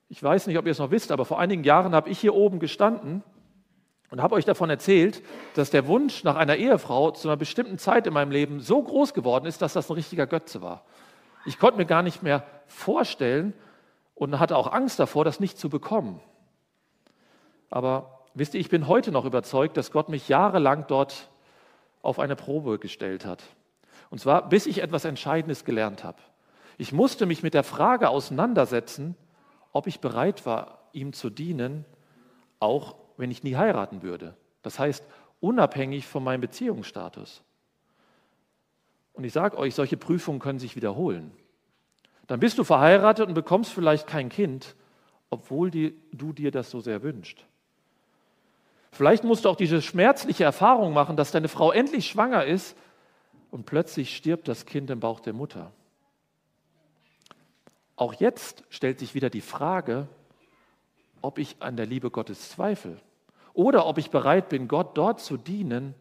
[0.07, 2.33] ich weiß nicht, ob ihr es noch wisst, aber vor einigen Jahren habe ich hier
[2.33, 3.21] oben gestanden
[4.09, 5.21] und habe euch davon erzählt,
[5.55, 9.13] dass der Wunsch nach einer Ehefrau zu einer bestimmten Zeit in meinem Leben so groß
[9.13, 10.85] geworden ist, dass das ein richtiger Götze war.
[11.45, 13.53] Ich konnte mir gar nicht mehr vorstellen
[14.15, 16.19] und hatte auch Angst davor, das nicht zu bekommen.
[17.69, 21.29] Aber wisst ihr, ich bin heute noch überzeugt, dass Gott mich jahrelang dort
[22.01, 23.43] auf eine Probe gestellt hat.
[24.09, 26.19] Und zwar, bis ich etwas Entscheidendes gelernt habe.
[26.77, 29.15] Ich musste mich mit der Frage auseinandersetzen,
[29.71, 31.85] ob ich bereit war, ihm zu dienen,
[32.59, 34.35] auch wenn ich nie heiraten würde.
[34.61, 35.03] Das heißt,
[35.39, 37.43] unabhängig von meinem Beziehungsstatus.
[39.13, 41.31] Und ich sage euch, solche Prüfungen können sich wiederholen.
[42.27, 44.75] Dann bist du verheiratet und bekommst vielleicht kein Kind,
[45.29, 47.45] obwohl die, du dir das so sehr wünschst.
[48.91, 52.77] Vielleicht musst du auch diese schmerzliche Erfahrung machen, dass deine Frau endlich schwanger ist
[53.49, 55.71] und plötzlich stirbt das Kind im Bauch der Mutter.
[57.95, 60.07] Auch jetzt stellt sich wieder die Frage,
[61.21, 62.97] ob ich an der Liebe Gottes zweifle
[63.53, 65.95] oder ob ich bereit bin, Gott dort zu dienen,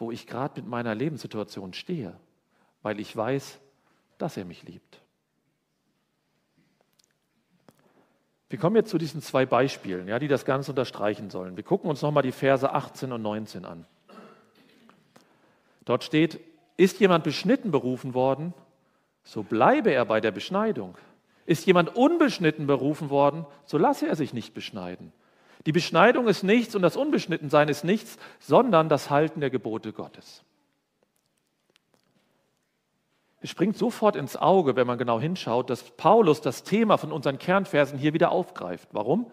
[0.00, 2.18] wo ich gerade mit meiner Lebenssituation stehe,
[2.82, 3.60] weil ich weiß,
[4.18, 5.00] dass er mich liebt.
[8.48, 11.56] Wir kommen jetzt zu diesen zwei Beispielen, ja, die das Ganze unterstreichen sollen.
[11.56, 13.86] Wir gucken uns nochmal die Verse 18 und 19 an.
[15.84, 16.40] Dort steht,
[16.76, 18.54] ist jemand beschnitten berufen worden,
[19.22, 20.96] so bleibe er bei der Beschneidung.
[21.46, 25.12] Ist jemand unbeschnitten berufen worden, so lasse er sich nicht beschneiden.
[25.66, 30.42] Die Beschneidung ist nichts und das Unbeschnittensein ist nichts, sondern das Halten der Gebote Gottes.
[33.42, 37.38] Es springt sofort ins Auge, wenn man genau hinschaut, dass Paulus das Thema von unseren
[37.38, 38.88] Kernversen hier wieder aufgreift.
[38.92, 39.30] Warum?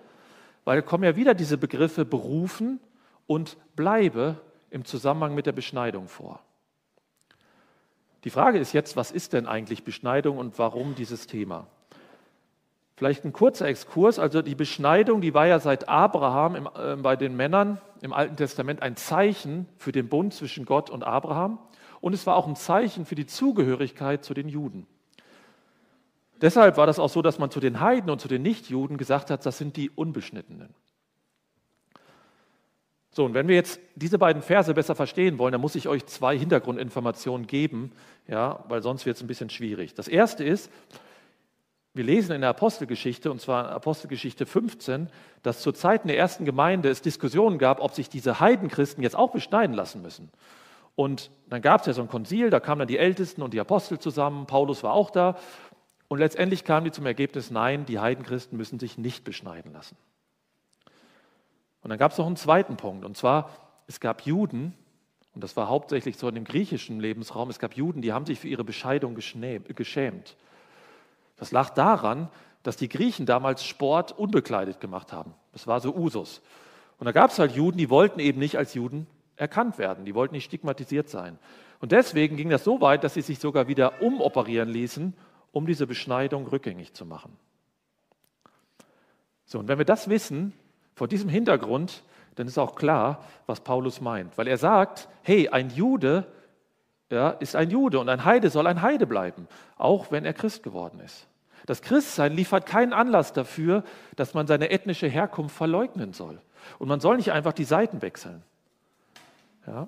[0.63, 2.80] Weil kommen ja wieder diese Begriffe berufen
[3.26, 6.42] und bleibe im Zusammenhang mit der Beschneidung vor.
[8.24, 11.68] Die Frage ist jetzt, was ist denn eigentlich Beschneidung und warum dieses Thema?
[12.98, 14.18] Vielleicht ein kurzer Exkurs.
[14.18, 18.36] Also die Beschneidung, die war ja seit Abraham im, äh, bei den Männern im Alten
[18.36, 21.60] Testament ein Zeichen für den Bund zwischen Gott und Abraham.
[22.02, 24.88] Und es war auch ein Zeichen für die Zugehörigkeit zu den Juden.
[26.42, 29.30] Deshalb war das auch so, dass man zu den Heiden und zu den Nichtjuden gesagt
[29.30, 30.74] hat, das sind die Unbeschnittenen.
[33.12, 36.06] So, und wenn wir jetzt diese beiden Verse besser verstehen wollen, dann muss ich euch
[36.08, 37.92] zwei Hintergrundinformationen geben,
[38.28, 39.94] ja, weil sonst wird es ein bisschen schwierig.
[39.96, 40.72] Das erste ist,
[41.98, 45.10] wir lesen in der Apostelgeschichte, und zwar Apostelgeschichte 15,
[45.44, 49.32] dass zu Zeiten der ersten Gemeinde es Diskussionen gab, ob sich diese Heidenchristen jetzt auch
[49.32, 50.32] beschneiden lassen müssen.
[50.96, 53.60] Und dann gab es ja so ein Konzil, da kamen dann die Ältesten und die
[53.60, 55.38] Apostel zusammen, Paulus war auch da.
[56.08, 59.98] Und letztendlich kamen die zum Ergebnis, nein, die Heidenchristen müssen sich nicht beschneiden lassen.
[61.82, 63.50] Und dann gab es noch einen zweiten Punkt, und zwar,
[63.88, 64.74] es gab Juden,
[65.36, 68.40] und das war hauptsächlich so in dem griechischen Lebensraum, es gab Juden, die haben sich
[68.40, 70.36] für ihre Bescheidung geschämt.
[71.38, 72.30] Das lag daran,
[72.63, 75.34] dass die Griechen damals Sport unbekleidet gemacht haben.
[75.54, 76.41] Das war so Usus.
[77.00, 80.15] Und da gab es halt Juden, die wollten eben nicht als Juden erkannt werden, die
[80.15, 81.38] wollten nicht stigmatisiert sein.
[81.80, 85.13] Und deswegen ging das so weit, dass sie sich sogar wieder umoperieren ließen,
[85.52, 87.38] um diese Beschneidung rückgängig zu machen.
[89.45, 90.54] So, und wenn wir das wissen,
[90.95, 92.04] vor diesem Hintergrund,
[92.36, 94.38] dann ist auch klar, was Paulus meint.
[94.38, 96.26] Weil er sagt, hey, ein Jude
[97.10, 100.63] ja, ist ein Jude und ein Heide soll ein Heide bleiben, auch wenn er Christ
[100.63, 101.28] geworden ist.
[101.65, 103.84] Das Christsein liefert keinen Anlass dafür,
[104.15, 106.39] dass man seine ethnische Herkunft verleugnen soll.
[106.80, 108.41] Und man soll nicht einfach die Seiten wechseln.
[109.65, 109.88] Ja?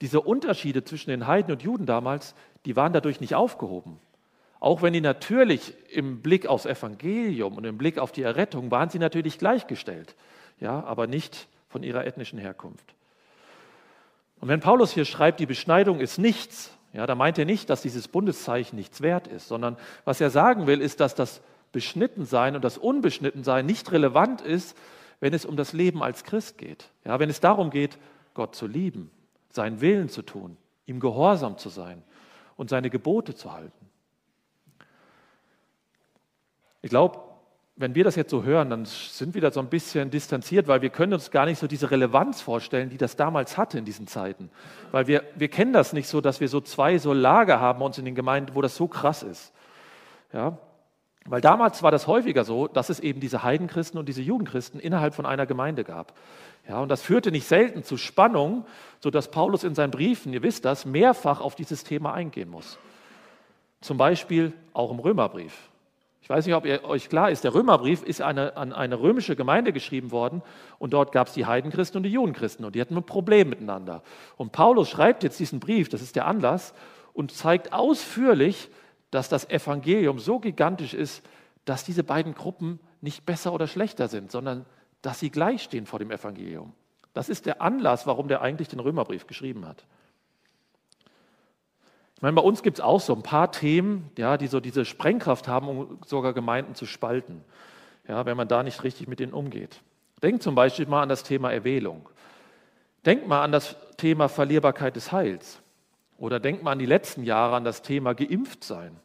[0.00, 3.98] Diese Unterschiede zwischen den Heiden und Juden damals, die waren dadurch nicht aufgehoben.
[4.60, 8.90] Auch wenn die natürlich im Blick aufs Evangelium und im Blick auf die Errettung waren
[8.90, 10.14] sie natürlich gleichgestellt,
[10.58, 12.94] ja, aber nicht von ihrer ethnischen Herkunft.
[14.40, 17.82] Und wenn Paulus hier schreibt, die Beschneidung ist nichts, ja, da meint er nicht, dass
[17.82, 21.40] dieses Bundeszeichen nichts wert ist, sondern was er sagen will, ist, dass das
[21.72, 24.76] Beschnittensein und das Unbeschnittensein nicht relevant ist,
[25.20, 26.90] wenn es um das Leben als Christ geht.
[27.04, 27.98] Ja, wenn es darum geht,
[28.34, 29.10] Gott zu lieben,
[29.50, 32.02] seinen Willen zu tun, ihm gehorsam zu sein
[32.56, 33.88] und seine Gebote zu halten.
[36.82, 37.20] Ich glaube,
[37.76, 40.82] wenn wir das jetzt so hören, dann sind wir da so ein bisschen distanziert, weil
[40.82, 44.06] wir können uns gar nicht so diese Relevanz vorstellen, die das damals hatte in diesen
[44.06, 44.50] Zeiten.
[44.90, 47.96] Weil wir, wir kennen das nicht so, dass wir so zwei so Lager haben uns
[47.96, 49.52] in den Gemeinden, wo das so krass ist.
[50.32, 50.58] Ja?
[51.26, 55.14] Weil damals war das häufiger so, dass es eben diese Heidenchristen und diese Judenchristen innerhalb
[55.14, 56.14] von einer Gemeinde gab.
[56.68, 58.64] Ja, und das führte nicht selten zu Spannungen,
[59.00, 62.78] sodass Paulus in seinen Briefen, ihr wisst das, mehrfach auf dieses Thema eingehen muss.
[63.80, 65.69] Zum Beispiel auch im Römerbrief.
[66.22, 69.36] Ich weiß nicht, ob ihr, euch klar ist, der Römerbrief ist eine, an eine römische
[69.36, 70.42] Gemeinde geschrieben worden
[70.78, 74.02] und dort gab es die Heidenchristen und die Judenchristen und die hatten ein Problem miteinander.
[74.36, 76.74] Und Paulus schreibt jetzt diesen Brief, das ist der Anlass,
[77.12, 78.70] und zeigt ausführlich,
[79.10, 81.24] dass das Evangelium so gigantisch ist,
[81.64, 84.66] dass diese beiden Gruppen nicht besser oder schlechter sind, sondern
[85.02, 86.72] dass sie gleichstehen vor dem Evangelium.
[87.12, 89.84] Das ist der Anlass, warum der eigentlich den Römerbrief geschrieben hat.
[92.20, 94.84] Ich meine, bei uns gibt es auch so ein paar Themen, ja, die so diese
[94.84, 97.42] Sprengkraft haben, um sogar Gemeinden zu spalten,
[98.06, 99.80] ja, wenn man da nicht richtig mit ihnen umgeht.
[100.22, 102.10] Denkt zum Beispiel mal an das Thema Erwählung.
[103.06, 105.62] Denkt mal an das Thema Verlierbarkeit des Heils.
[106.18, 109.00] Oder denkt mal an die letzten Jahre an das Thema Geimpft sein.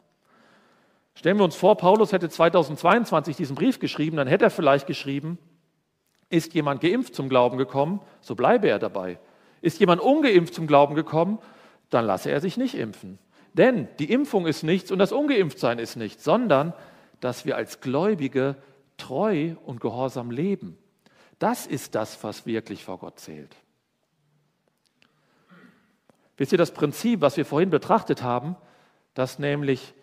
[1.14, 5.38] Stellen wir uns vor, Paulus hätte 2022 diesen Brief geschrieben, dann hätte er vielleicht geschrieben,
[6.28, 9.18] ist jemand geimpft zum Glauben gekommen, so bleibe er dabei.
[9.62, 11.38] Ist jemand ungeimpft zum Glauben gekommen,
[11.90, 13.18] dann lasse er sich nicht impfen.
[13.54, 16.74] Denn die Impfung ist nichts und das Ungeimpftsein ist nichts, sondern
[17.20, 18.56] dass wir als Gläubige
[18.98, 20.76] treu und gehorsam leben.
[21.38, 23.54] Das ist das, was wirklich vor Gott zählt.
[26.36, 28.56] Wisst ihr das Prinzip, was wir vorhin betrachtet haben,
[29.14, 29.94] dass nämlich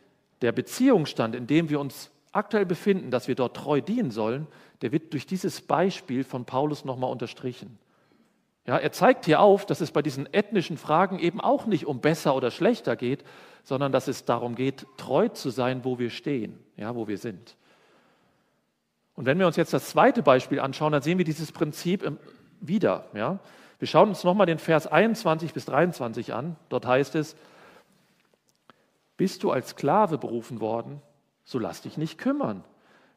[0.41, 4.47] der Beziehungsstand, in dem wir uns aktuell befinden, dass wir dort treu dienen sollen,
[4.81, 7.77] der wird durch dieses Beispiel von Paulus nochmal unterstrichen.
[8.65, 11.99] Ja, er zeigt hier auf, dass es bei diesen ethnischen Fragen eben auch nicht um
[11.99, 13.25] besser oder schlechter geht,
[13.63, 17.57] sondern dass es darum geht, treu zu sein, wo wir stehen, ja, wo wir sind.
[19.15, 22.09] Und wenn wir uns jetzt das zweite Beispiel anschauen, dann sehen wir dieses Prinzip
[22.61, 23.05] wieder.
[23.13, 23.39] Ja.
[23.79, 26.55] Wir schauen uns nochmal den Vers 21 bis 23 an.
[26.69, 27.35] Dort heißt es,
[29.17, 31.01] bist du als Sklave berufen worden,
[31.43, 32.63] so lass dich nicht kümmern.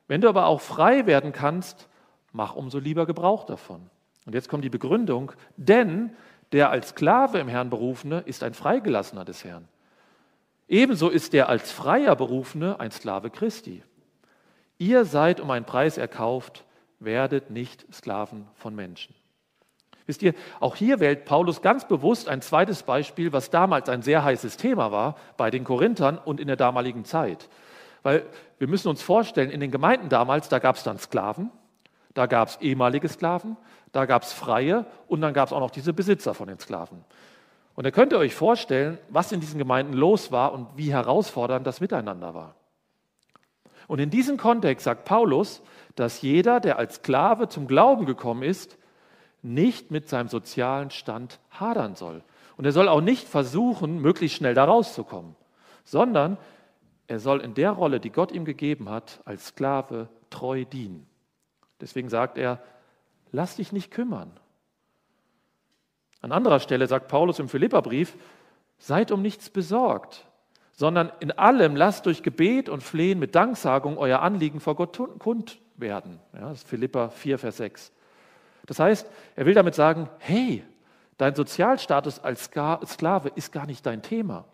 [0.08, 1.88] Wenn du aber auch frei werden kannst,
[2.32, 3.88] mach umso lieber Gebrauch davon.
[4.26, 6.10] Und jetzt kommt die Begründung, denn
[6.52, 9.66] der als Sklave im Herrn Berufene ist ein Freigelassener des Herrn.
[10.68, 13.82] Ebenso ist der als Freier Berufene ein Sklave Christi.
[14.78, 16.64] Ihr seid um einen Preis erkauft,
[16.98, 19.14] werdet nicht Sklaven von Menschen.
[20.06, 24.22] Wisst ihr, auch hier wählt Paulus ganz bewusst ein zweites Beispiel, was damals ein sehr
[24.22, 27.48] heißes Thema war bei den Korinthern und in der damaligen Zeit.
[28.02, 28.24] Weil
[28.58, 31.50] wir müssen uns vorstellen, in den Gemeinden damals, da gab es dann Sklaven,
[32.14, 33.56] da gab es ehemalige Sklaven,
[33.96, 37.02] da gab es Freie und dann gab es auch noch diese Besitzer von den Sklaven.
[37.74, 41.80] Und ihr könnt euch vorstellen, was in diesen Gemeinden los war und wie herausfordernd das
[41.80, 42.54] Miteinander war.
[43.86, 45.62] Und in diesem Kontext sagt Paulus,
[45.94, 48.76] dass jeder, der als Sklave zum Glauben gekommen ist,
[49.42, 52.22] nicht mit seinem sozialen Stand hadern soll.
[52.56, 55.36] Und er soll auch nicht versuchen, möglichst schnell da rauszukommen,
[55.84, 56.36] sondern
[57.06, 61.06] er soll in der Rolle, die Gott ihm gegeben hat, als Sklave treu dienen.
[61.80, 62.60] Deswegen sagt er,
[63.32, 64.30] Lass dich nicht kümmern.
[66.20, 68.16] An anderer Stelle sagt Paulus im Philipperbrief,
[68.78, 70.26] seid um nichts besorgt,
[70.72, 75.58] sondern in allem lasst durch Gebet und Flehen mit Danksagung euer Anliegen vor Gott kund
[75.76, 76.20] werden.
[76.32, 77.92] Ja, das ist Philippa 4, Vers 6.
[78.66, 80.64] Das heißt, er will damit sagen, hey,
[81.16, 84.44] dein Sozialstatus als Sklave ist gar nicht dein Thema.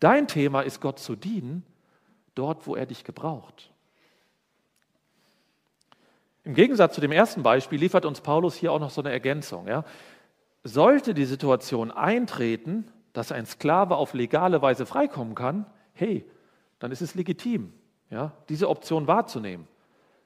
[0.00, 1.64] Dein Thema ist Gott zu dienen,
[2.34, 3.70] dort, wo er dich gebraucht.
[6.44, 9.68] Im Gegensatz zu dem ersten Beispiel liefert uns Paulus hier auch noch so eine Ergänzung.
[9.68, 9.84] Ja?
[10.64, 16.24] Sollte die Situation eintreten, dass ein Sklave auf legale Weise freikommen kann, hey,
[16.78, 17.72] dann ist es legitim,
[18.10, 19.68] ja, diese Option wahrzunehmen.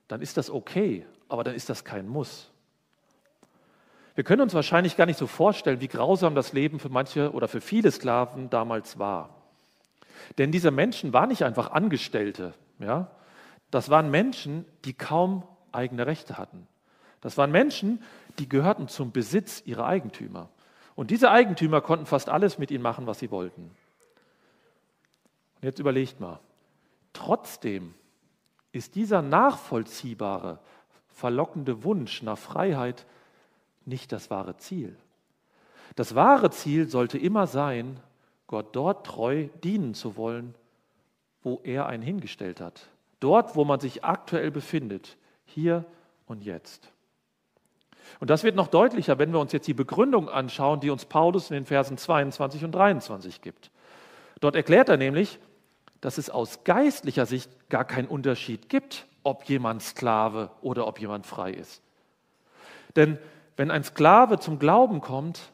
[0.08, 2.50] Dann ist das okay, aber dann ist das kein Muss.
[4.14, 7.48] Wir können uns wahrscheinlich gar nicht so vorstellen, wie grausam das Leben für manche oder
[7.48, 9.42] für viele Sklaven damals war.
[10.38, 12.54] Denn diese Menschen waren nicht einfach Angestellte.
[12.78, 13.10] Ja?
[13.70, 15.42] Das waren Menschen, die kaum
[15.72, 16.66] eigene Rechte hatten.
[17.20, 18.02] Das waren Menschen,
[18.38, 20.48] die gehörten zum Besitz ihrer Eigentümer.
[20.94, 23.62] Und diese Eigentümer konnten fast alles mit ihnen machen, was sie wollten.
[25.56, 26.40] Und jetzt überlegt mal,
[27.12, 27.94] trotzdem
[28.72, 30.58] ist dieser nachvollziehbare,
[31.08, 33.06] verlockende Wunsch nach Freiheit
[33.86, 34.96] nicht das wahre Ziel.
[35.94, 38.00] Das wahre Ziel sollte immer sein,
[38.46, 40.54] Gott dort treu dienen zu wollen,
[41.42, 42.88] wo er einen hingestellt hat.
[43.18, 45.16] Dort, wo man sich aktuell befindet,
[45.46, 45.84] hier
[46.26, 46.92] und jetzt.
[48.20, 51.50] Und das wird noch deutlicher, wenn wir uns jetzt die Begründung anschauen, die uns Paulus
[51.50, 53.70] in den Versen 22 und 23 gibt.
[54.40, 55.38] Dort erklärt er nämlich,
[56.00, 61.26] dass es aus geistlicher Sicht gar keinen Unterschied gibt, ob jemand Sklave oder ob jemand
[61.26, 61.82] frei ist.
[62.94, 63.18] Denn
[63.56, 65.52] wenn ein Sklave zum Glauben kommt,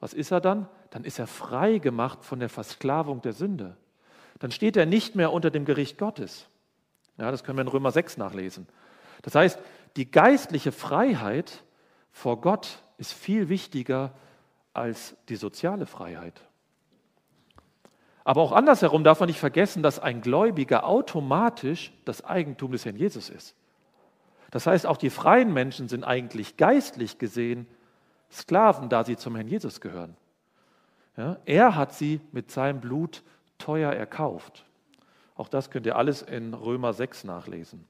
[0.00, 0.68] was ist er dann?
[0.90, 3.76] Dann ist er frei gemacht von der Versklavung der Sünde.
[4.38, 6.46] Dann steht er nicht mehr unter dem Gericht Gottes.
[7.16, 8.66] Ja, das können wir in Römer 6 nachlesen.
[9.24, 9.58] Das heißt,
[9.96, 11.64] die geistliche Freiheit
[12.12, 14.12] vor Gott ist viel wichtiger
[14.74, 16.42] als die soziale Freiheit.
[18.22, 22.96] Aber auch andersherum darf man nicht vergessen, dass ein Gläubiger automatisch das Eigentum des Herrn
[22.96, 23.54] Jesus ist.
[24.50, 27.66] Das heißt, auch die freien Menschen sind eigentlich geistlich gesehen
[28.30, 30.16] Sklaven, da sie zum Herrn Jesus gehören.
[31.16, 33.22] Ja, er hat sie mit seinem Blut
[33.58, 34.64] teuer erkauft.
[35.34, 37.86] Auch das könnt ihr alles in Römer 6 nachlesen.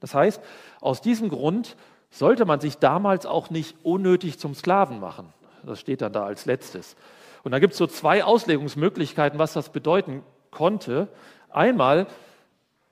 [0.00, 0.42] Das heißt,
[0.80, 1.76] aus diesem Grund
[2.10, 5.32] sollte man sich damals auch nicht unnötig zum Sklaven machen.
[5.64, 6.96] Das steht dann da als letztes.
[7.42, 11.08] Und da gibt es so zwei Auslegungsmöglichkeiten, was das bedeuten konnte.
[11.50, 12.06] Einmal,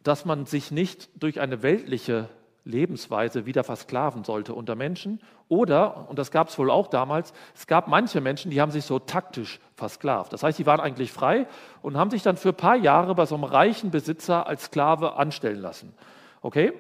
[0.03, 2.29] dass man sich nicht durch eine weltliche
[2.65, 5.21] Lebensweise wieder versklaven sollte unter Menschen.
[5.49, 8.85] Oder, und das gab es wohl auch damals, es gab manche Menschen, die haben sich
[8.85, 10.33] so taktisch versklavt.
[10.33, 11.47] Das heißt, sie waren eigentlich frei
[11.83, 15.17] und haben sich dann für ein paar Jahre bei so einem reichen Besitzer als Sklave
[15.17, 15.95] anstellen lassen.
[16.41, 16.73] Okay?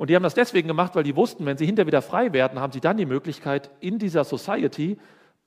[0.00, 2.58] Und die haben das deswegen gemacht, weil die wussten, wenn sie hinterher wieder frei werden,
[2.58, 4.98] haben sie dann die Möglichkeit, in dieser Society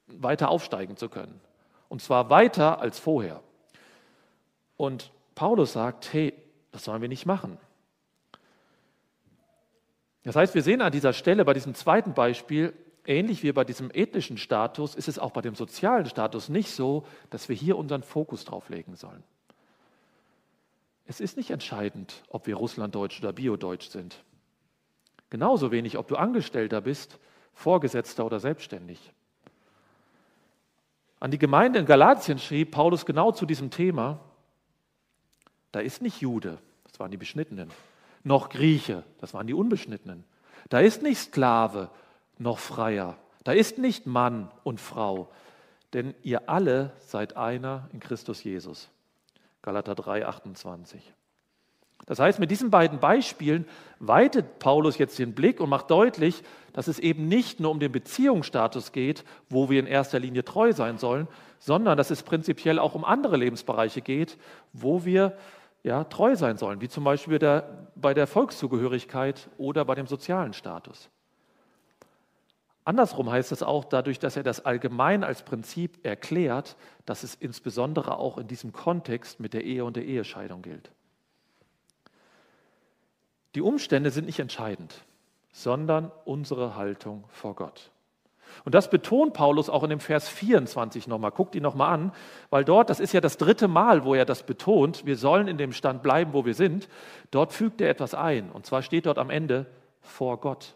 [0.05, 1.41] weiter aufsteigen zu können.
[1.89, 3.41] Und zwar weiter als vorher.
[4.77, 6.35] Und Paulus sagt, hey,
[6.71, 7.57] das sollen wir nicht machen.
[10.21, 12.73] Das heißt, wir sehen an dieser Stelle bei diesem zweiten Beispiel,
[13.07, 17.07] ähnlich wie bei diesem ethnischen Status, ist es auch bei dem sozialen Status nicht so,
[17.31, 19.23] dass wir hier unseren Fokus drauf legen sollen.
[21.07, 24.23] Es ist nicht entscheidend, ob wir Russlanddeutsch oder Biodeutsch sind.
[25.33, 27.17] Genauso wenig, ob du Angestellter bist,
[27.55, 29.11] Vorgesetzter oder selbstständig.
[31.19, 34.19] An die Gemeinde in Galatien schrieb Paulus genau zu diesem Thema,
[35.71, 37.71] da ist nicht Jude, das waren die Beschnittenen,
[38.23, 40.23] noch Grieche, das waren die Unbeschnittenen.
[40.69, 41.89] Da ist nicht Sklave
[42.37, 45.31] noch Freier, da ist nicht Mann und Frau,
[45.93, 48.87] denn ihr alle seid einer in Christus Jesus.
[49.63, 51.11] Galater 3, 28.
[52.05, 53.65] Das heißt, mit diesen beiden Beispielen
[53.99, 56.43] weitet Paulus jetzt den Blick und macht deutlich,
[56.73, 60.73] dass es eben nicht nur um den Beziehungsstatus geht, wo wir in erster Linie treu
[60.73, 61.27] sein sollen,
[61.59, 64.37] sondern dass es prinzipiell auch um andere Lebensbereiche geht,
[64.73, 65.37] wo wir
[65.83, 70.53] ja, treu sein sollen, wie zum Beispiel der, bei der Volkszugehörigkeit oder bei dem sozialen
[70.53, 71.09] Status.
[72.85, 76.75] Andersrum heißt es auch dadurch, dass er das allgemein als Prinzip erklärt,
[77.05, 80.91] dass es insbesondere auch in diesem Kontext mit der Ehe und der Ehescheidung gilt.
[83.55, 85.03] Die Umstände sind nicht entscheidend,
[85.51, 87.91] sondern unsere Haltung vor Gott.
[88.65, 91.31] Und das betont Paulus auch in dem Vers 24 nochmal.
[91.31, 92.11] Guckt ihn nochmal an,
[92.49, 95.57] weil dort, das ist ja das dritte Mal, wo er das betont, wir sollen in
[95.57, 96.87] dem Stand bleiben, wo wir sind.
[97.31, 98.51] Dort fügt er etwas ein.
[98.51, 99.65] Und zwar steht dort am Ende
[100.01, 100.75] vor Gott.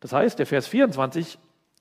[0.00, 1.38] Das heißt, der Vers 24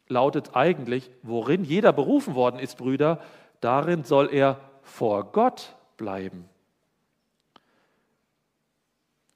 [0.08, 3.20] lautet eigentlich, worin jeder berufen worden ist, Brüder,
[3.62, 6.48] darin soll er vor Gott bleiben.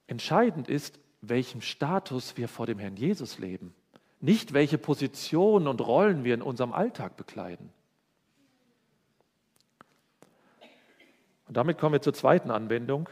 [0.08, 3.74] Entscheidend ist, welchem Status wir vor dem Herrn Jesus leben.
[4.20, 7.70] nicht welche Positionen und Rollen wir in unserem Alltag bekleiden.
[11.48, 13.10] Und damit kommen wir zur zweiten Anwendung.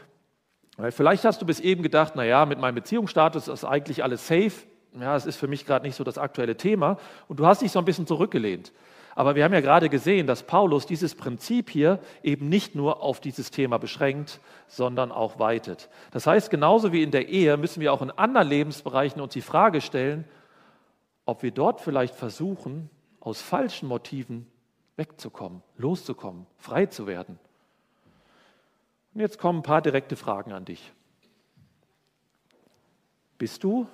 [0.76, 4.52] Weil vielleicht hast du bis eben gedacht, naja, mit meinem Beziehungsstatus ist eigentlich alles safe.
[4.98, 6.98] Ja, es ist für mich gerade nicht so das aktuelle Thema.
[7.28, 8.72] Und du hast dich so ein bisschen zurückgelehnt.
[9.16, 13.18] Aber wir haben ja gerade gesehen, dass Paulus dieses Prinzip hier eben nicht nur auf
[13.18, 15.88] dieses Thema beschränkt, sondern auch weitet.
[16.10, 19.40] Das heißt, genauso wie in der Ehe müssen wir auch in anderen Lebensbereichen uns die
[19.40, 20.26] Frage stellen,
[21.24, 24.46] ob wir dort vielleicht versuchen, aus falschen Motiven
[24.96, 27.38] wegzukommen, loszukommen, frei zu werden.
[29.14, 30.92] Und jetzt kommen ein paar direkte Fragen an dich.
[33.38, 33.88] Bist du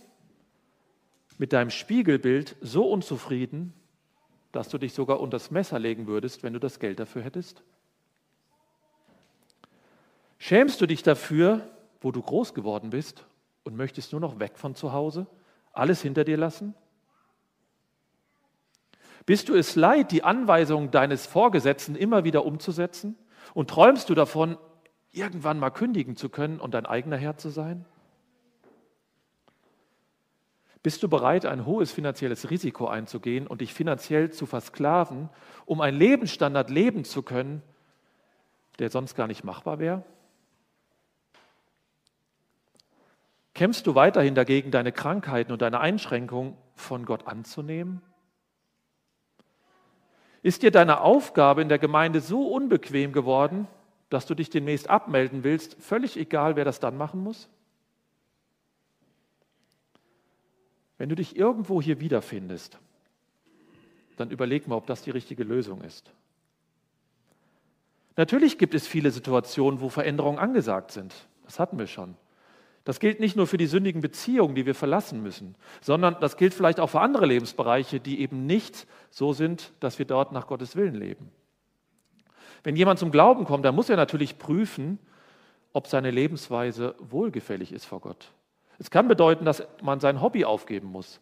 [1.38, 3.72] mit deinem Spiegelbild so unzufrieden,
[4.52, 7.62] dass du dich sogar unter das Messer legen würdest, wenn du das Geld dafür hättest?
[10.38, 11.68] Schämst du dich dafür,
[12.00, 13.24] wo du groß geworden bist
[13.64, 15.26] und möchtest nur noch weg von zu Hause,
[15.72, 16.74] alles hinter dir lassen?
[19.24, 23.16] Bist du es leid, die Anweisungen deines Vorgesetzten immer wieder umzusetzen?
[23.54, 24.58] Und träumst du davon,
[25.12, 27.84] irgendwann mal kündigen zu können und dein eigener Herr zu sein?
[30.82, 35.28] Bist du bereit, ein hohes finanzielles Risiko einzugehen und dich finanziell zu versklaven,
[35.64, 37.62] um einen Lebensstandard leben zu können,
[38.80, 40.02] der sonst gar nicht machbar wäre?
[43.54, 48.02] Kämpfst du weiterhin dagegen, deine Krankheiten und deine Einschränkungen von Gott anzunehmen?
[50.42, 53.68] Ist dir deine Aufgabe in der Gemeinde so unbequem geworden,
[54.10, 57.48] dass du dich demnächst abmelden willst, völlig egal, wer das dann machen muss?
[61.02, 62.78] Wenn du dich irgendwo hier wiederfindest,
[64.16, 66.12] dann überleg mal, ob das die richtige Lösung ist.
[68.14, 71.12] Natürlich gibt es viele Situationen, wo Veränderungen angesagt sind.
[71.44, 72.14] Das hatten wir schon.
[72.84, 76.54] Das gilt nicht nur für die sündigen Beziehungen, die wir verlassen müssen, sondern das gilt
[76.54, 80.76] vielleicht auch für andere Lebensbereiche, die eben nicht so sind, dass wir dort nach Gottes
[80.76, 81.32] Willen leben.
[82.62, 85.00] Wenn jemand zum Glauben kommt, dann muss er natürlich prüfen,
[85.72, 88.30] ob seine Lebensweise wohlgefällig ist vor Gott.
[88.82, 91.20] Es kann bedeuten, dass man sein Hobby aufgeben muss.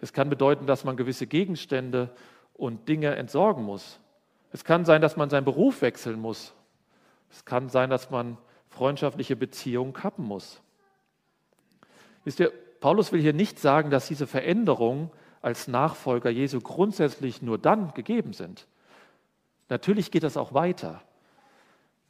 [0.00, 2.14] Es kann bedeuten, dass man gewisse Gegenstände
[2.52, 3.98] und Dinge entsorgen muss.
[4.52, 6.54] Es kann sein, dass man seinen Beruf wechseln muss.
[7.32, 8.38] Es kann sein, dass man
[8.68, 10.62] freundschaftliche Beziehungen kappen muss.
[12.22, 15.10] Wisst ihr, Paulus will hier nicht sagen, dass diese Veränderungen
[15.42, 18.68] als Nachfolger Jesu grundsätzlich nur dann gegeben sind.
[19.68, 21.02] Natürlich geht das auch weiter.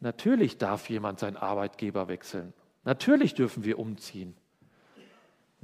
[0.01, 2.53] Natürlich darf jemand seinen Arbeitgeber wechseln.
[2.85, 4.37] Natürlich dürfen wir umziehen.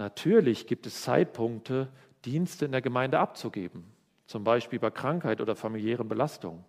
[0.00, 1.88] Natürlich gibt es Zeitpunkte,
[2.24, 3.84] Dienste in der Gemeinde abzugeben,
[4.24, 6.64] zum Beispiel bei Krankheit oder familiären Belastungen.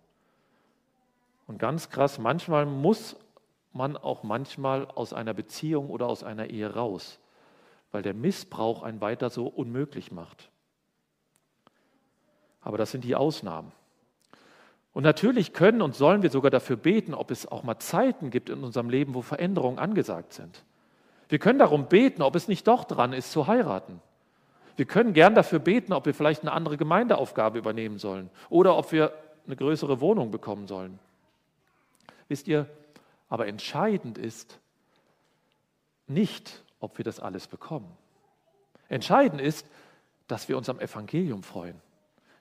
[1.47, 3.15] Und ganz krass, manchmal muss
[3.71, 7.19] man auch manchmal aus einer Beziehung oder aus einer Ehe raus,
[7.93, 10.51] weil der Missbrauch einen weiter so unmöglich macht.
[12.59, 13.71] Aber das sind die Ausnahmen.
[14.91, 18.49] Und natürlich können und sollen wir sogar dafür beten, ob es auch mal Zeiten gibt
[18.49, 20.65] in unserem Leben, wo Veränderungen angesagt sind.
[21.32, 24.01] Wir können darum beten, ob es nicht doch dran ist, zu heiraten.
[24.75, 28.91] Wir können gern dafür beten, ob wir vielleicht eine andere Gemeindeaufgabe übernehmen sollen oder ob
[28.91, 29.13] wir
[29.45, 30.99] eine größere Wohnung bekommen sollen.
[32.27, 32.67] Wisst ihr,
[33.29, 34.59] aber entscheidend ist
[36.05, 37.89] nicht, ob wir das alles bekommen.
[38.89, 39.65] Entscheidend ist,
[40.27, 41.79] dass wir uns am Evangelium freuen,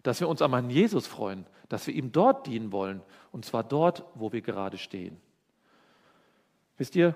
[0.03, 3.62] dass wir uns am Herrn Jesus freuen, dass wir ihm dort dienen wollen, und zwar
[3.62, 5.16] dort, wo wir gerade stehen.
[6.76, 7.14] Wisst ihr,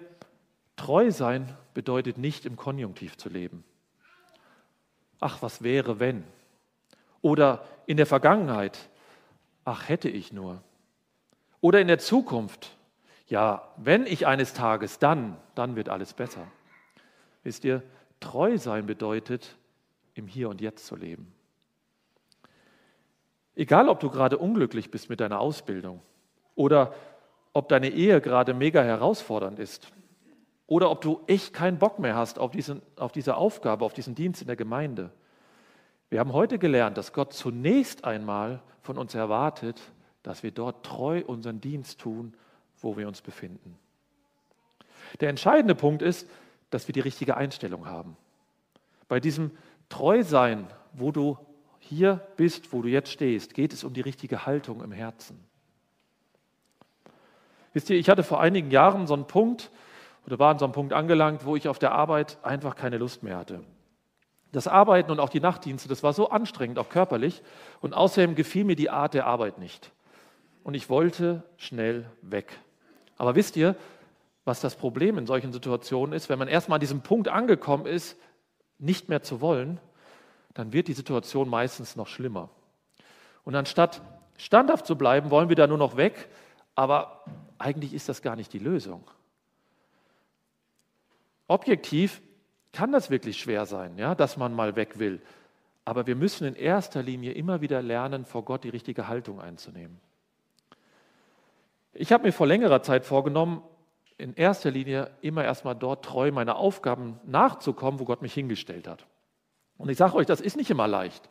[0.77, 3.65] treu sein bedeutet nicht im Konjunktiv zu leben.
[5.21, 6.25] Ach, was wäre, wenn?
[7.23, 8.89] Oder in der Vergangenheit,
[9.65, 10.63] ach, hätte ich nur.
[11.61, 12.77] Oder in der Zukunft,
[13.27, 16.47] ja, wenn ich eines Tages, dann, dann wird alles besser.
[17.43, 17.83] Wisst ihr,
[18.21, 19.57] treu sein bedeutet,
[20.15, 21.33] im Hier und Jetzt zu leben.
[23.57, 26.03] Egal, ob du gerade unglücklich bist mit deiner Ausbildung
[26.55, 26.95] oder
[27.53, 29.93] ob deine Ehe gerade mega herausfordernd ist
[30.67, 34.15] oder ob du echt keinen Bock mehr hast auf, diesen, auf diese Aufgabe, auf diesen
[34.15, 35.11] Dienst in der Gemeinde.
[36.11, 39.81] Wir haben heute gelernt, dass Gott zunächst einmal von uns erwartet,
[40.23, 42.35] dass wir dort treu unseren Dienst tun,
[42.81, 43.79] wo wir uns befinden.
[45.21, 46.29] Der entscheidende Punkt ist,
[46.71, 48.17] dass wir die richtige Einstellung haben.
[49.07, 49.51] Bei diesem
[49.89, 51.39] Treusein, wo du
[51.79, 55.39] hier bist, wo du jetzt stehst, geht es um die richtige Haltung im Herzen.
[57.75, 59.71] Wisst ihr, ich hatte vor einigen Jahren so einen Punkt
[60.27, 63.23] oder war an so einem Punkt angelangt, wo ich auf der Arbeit einfach keine Lust
[63.23, 63.61] mehr hatte.
[64.53, 67.43] Das Arbeiten und auch die Nachtdienste, das war so anstrengend, auch körperlich.
[67.81, 69.91] Und außerdem gefiel mir die Art der Arbeit nicht.
[70.63, 72.59] Und ich wollte schnell weg.
[73.17, 73.77] Aber wisst ihr,
[74.45, 78.17] was das Problem in solchen Situationen ist, wenn man erstmal an diesem Punkt angekommen ist,
[78.79, 79.81] nicht mehr zu wollen,
[80.55, 82.49] dann wird die Situation meistens noch schlimmer.
[83.45, 84.03] Und anstatt
[84.37, 86.29] standhaft zu bleiben, wollen wir da nur noch weg,
[86.75, 87.25] aber
[87.59, 89.05] eigentlich ist das gar nicht die Lösung.
[91.47, 92.23] Objektiv
[92.73, 95.21] kann das wirklich schwer sein, ja, dass man mal weg will.
[95.85, 100.01] Aber wir müssen in erster Linie immer wieder lernen, vor Gott die richtige Haltung einzunehmen.
[101.93, 103.63] Ich habe mir vor längerer Zeit vorgenommen,
[104.17, 109.07] in erster Linie immer erstmal dort treu meiner Aufgaben nachzukommen, wo Gott mich hingestellt hat.
[109.77, 111.29] Und ich sage euch, das ist nicht immer leicht.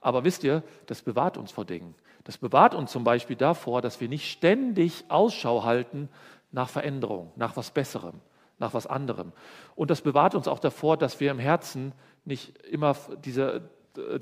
[0.00, 1.94] Aber wisst ihr, das bewahrt uns vor Dingen.
[2.24, 6.08] Das bewahrt uns zum Beispiel davor, dass wir nicht ständig Ausschau halten
[6.52, 8.20] nach Veränderung, nach was Besserem,
[8.60, 9.32] nach was anderem.
[9.74, 11.92] Und das bewahrt uns auch davor, dass wir im Herzen
[12.24, 13.68] nicht immer diese,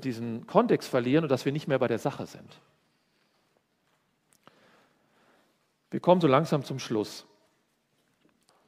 [0.03, 2.59] diesen Kontext verlieren und dass wir nicht mehr bei der Sache sind.
[5.91, 7.25] Wir kommen so langsam zum Schluss.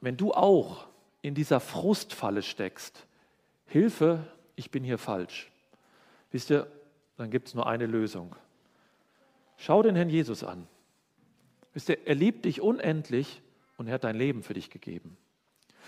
[0.01, 0.87] Wenn du auch
[1.21, 3.05] in dieser Frustfalle steckst,
[3.67, 5.51] Hilfe, ich bin hier falsch.
[6.31, 6.67] Wisst ihr,
[7.17, 8.35] dann gibt es nur eine Lösung.
[9.57, 10.67] Schau den Herrn Jesus an.
[11.73, 13.41] Wisst ihr, er liebt dich unendlich
[13.77, 15.17] und er hat dein Leben für dich gegeben.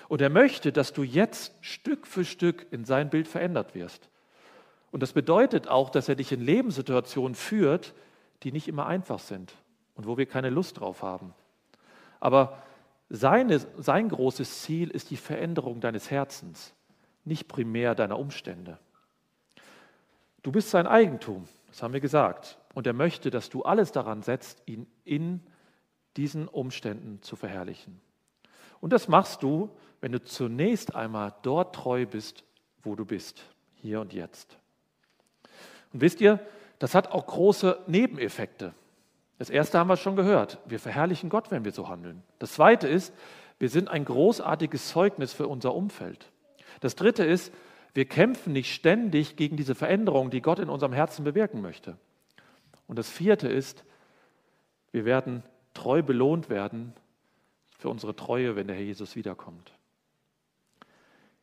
[0.07, 4.09] Und er möchte, dass du jetzt Stück für Stück in sein Bild verändert wirst.
[4.91, 7.93] Und das bedeutet auch, dass er dich in Lebenssituationen führt,
[8.43, 9.53] die nicht immer einfach sind
[9.95, 11.33] und wo wir keine Lust drauf haben.
[12.19, 12.61] Aber
[13.09, 16.73] seine, sein großes Ziel ist die Veränderung deines Herzens,
[17.25, 18.79] nicht primär deiner Umstände.
[20.43, 22.59] Du bist sein Eigentum, das haben wir gesagt.
[22.73, 25.41] Und er möchte, dass du alles daran setzt, ihn in
[26.17, 27.99] diesen Umständen zu verherrlichen.
[28.83, 29.69] Und das machst du,
[30.01, 32.43] wenn du zunächst einmal dort treu bist,
[32.81, 33.41] wo du bist,
[33.75, 34.57] hier und jetzt.
[35.93, 36.37] Und wisst ihr,
[36.79, 38.73] das hat auch große Nebeneffekte.
[39.37, 40.57] Das erste haben wir schon gehört.
[40.65, 42.23] Wir verherrlichen Gott, wenn wir so handeln.
[42.39, 43.13] Das zweite ist,
[43.57, 46.29] wir sind ein großartiges Zeugnis für unser Umfeld.
[46.81, 47.53] Das dritte ist,
[47.93, 51.95] wir kämpfen nicht ständig gegen diese Veränderung, die Gott in unserem Herzen bewirken möchte.
[52.87, 53.85] Und das vierte ist,
[54.91, 55.41] wir werden
[55.73, 56.93] treu belohnt werden
[57.83, 59.73] für unsere Treue, wenn der Herr Jesus wiederkommt.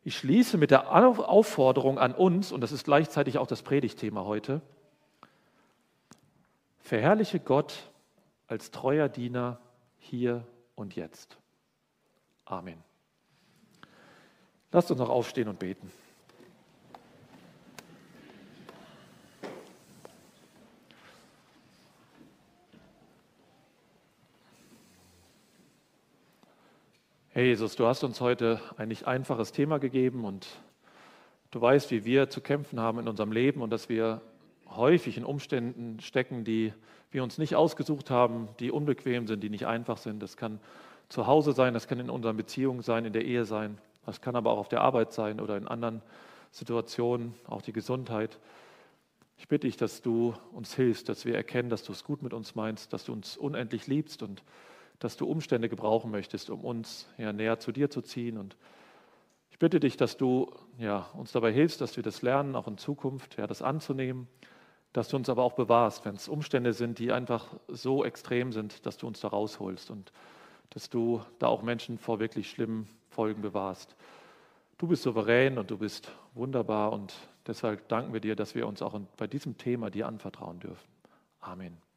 [0.04, 4.62] Ich schließe mit der Aufforderung an uns, und das ist gleichzeitig auch das Predigtthema heute,
[6.78, 7.90] verherrliche Gott
[8.46, 9.60] als treuer Diener
[9.98, 11.36] hier und jetzt.
[12.46, 12.82] Amen.
[14.72, 15.92] Lasst uns noch aufstehen und beten.
[27.32, 30.48] Herr Jesus, du hast uns heute ein nicht einfaches Thema gegeben und
[31.52, 34.20] du weißt, wie wir zu kämpfen haben in unserem Leben und dass wir
[34.68, 36.72] häufig in Umständen stecken, die
[37.12, 40.20] wir uns nicht ausgesucht haben, die unbequem sind, die nicht einfach sind.
[40.20, 40.58] Das kann
[41.08, 44.34] zu Hause sein, das kann in unseren Beziehungen sein, in der Ehe sein, das kann
[44.34, 46.02] aber auch auf der Arbeit sein oder in anderen
[46.50, 48.40] Situationen, auch die Gesundheit.
[49.38, 52.34] Ich bitte dich, dass du uns hilfst, dass wir erkennen, dass du es gut mit
[52.34, 54.42] uns meinst, dass du uns unendlich liebst und
[55.00, 58.38] dass du Umstände gebrauchen möchtest, um uns ja, näher zu dir zu ziehen.
[58.38, 58.56] Und
[59.50, 62.78] ich bitte dich, dass du ja, uns dabei hilfst, dass wir das lernen, auch in
[62.78, 64.28] Zukunft, ja, das anzunehmen,
[64.92, 68.86] dass du uns aber auch bewahrst, wenn es Umstände sind, die einfach so extrem sind,
[68.86, 70.12] dass du uns da rausholst und
[70.70, 73.96] dass du da auch Menschen vor wirklich schlimmen Folgen bewahrst.
[74.78, 77.14] Du bist souverän und du bist wunderbar und
[77.46, 80.88] deshalb danken wir dir, dass wir uns auch bei diesem Thema dir anvertrauen dürfen.
[81.40, 81.89] Amen.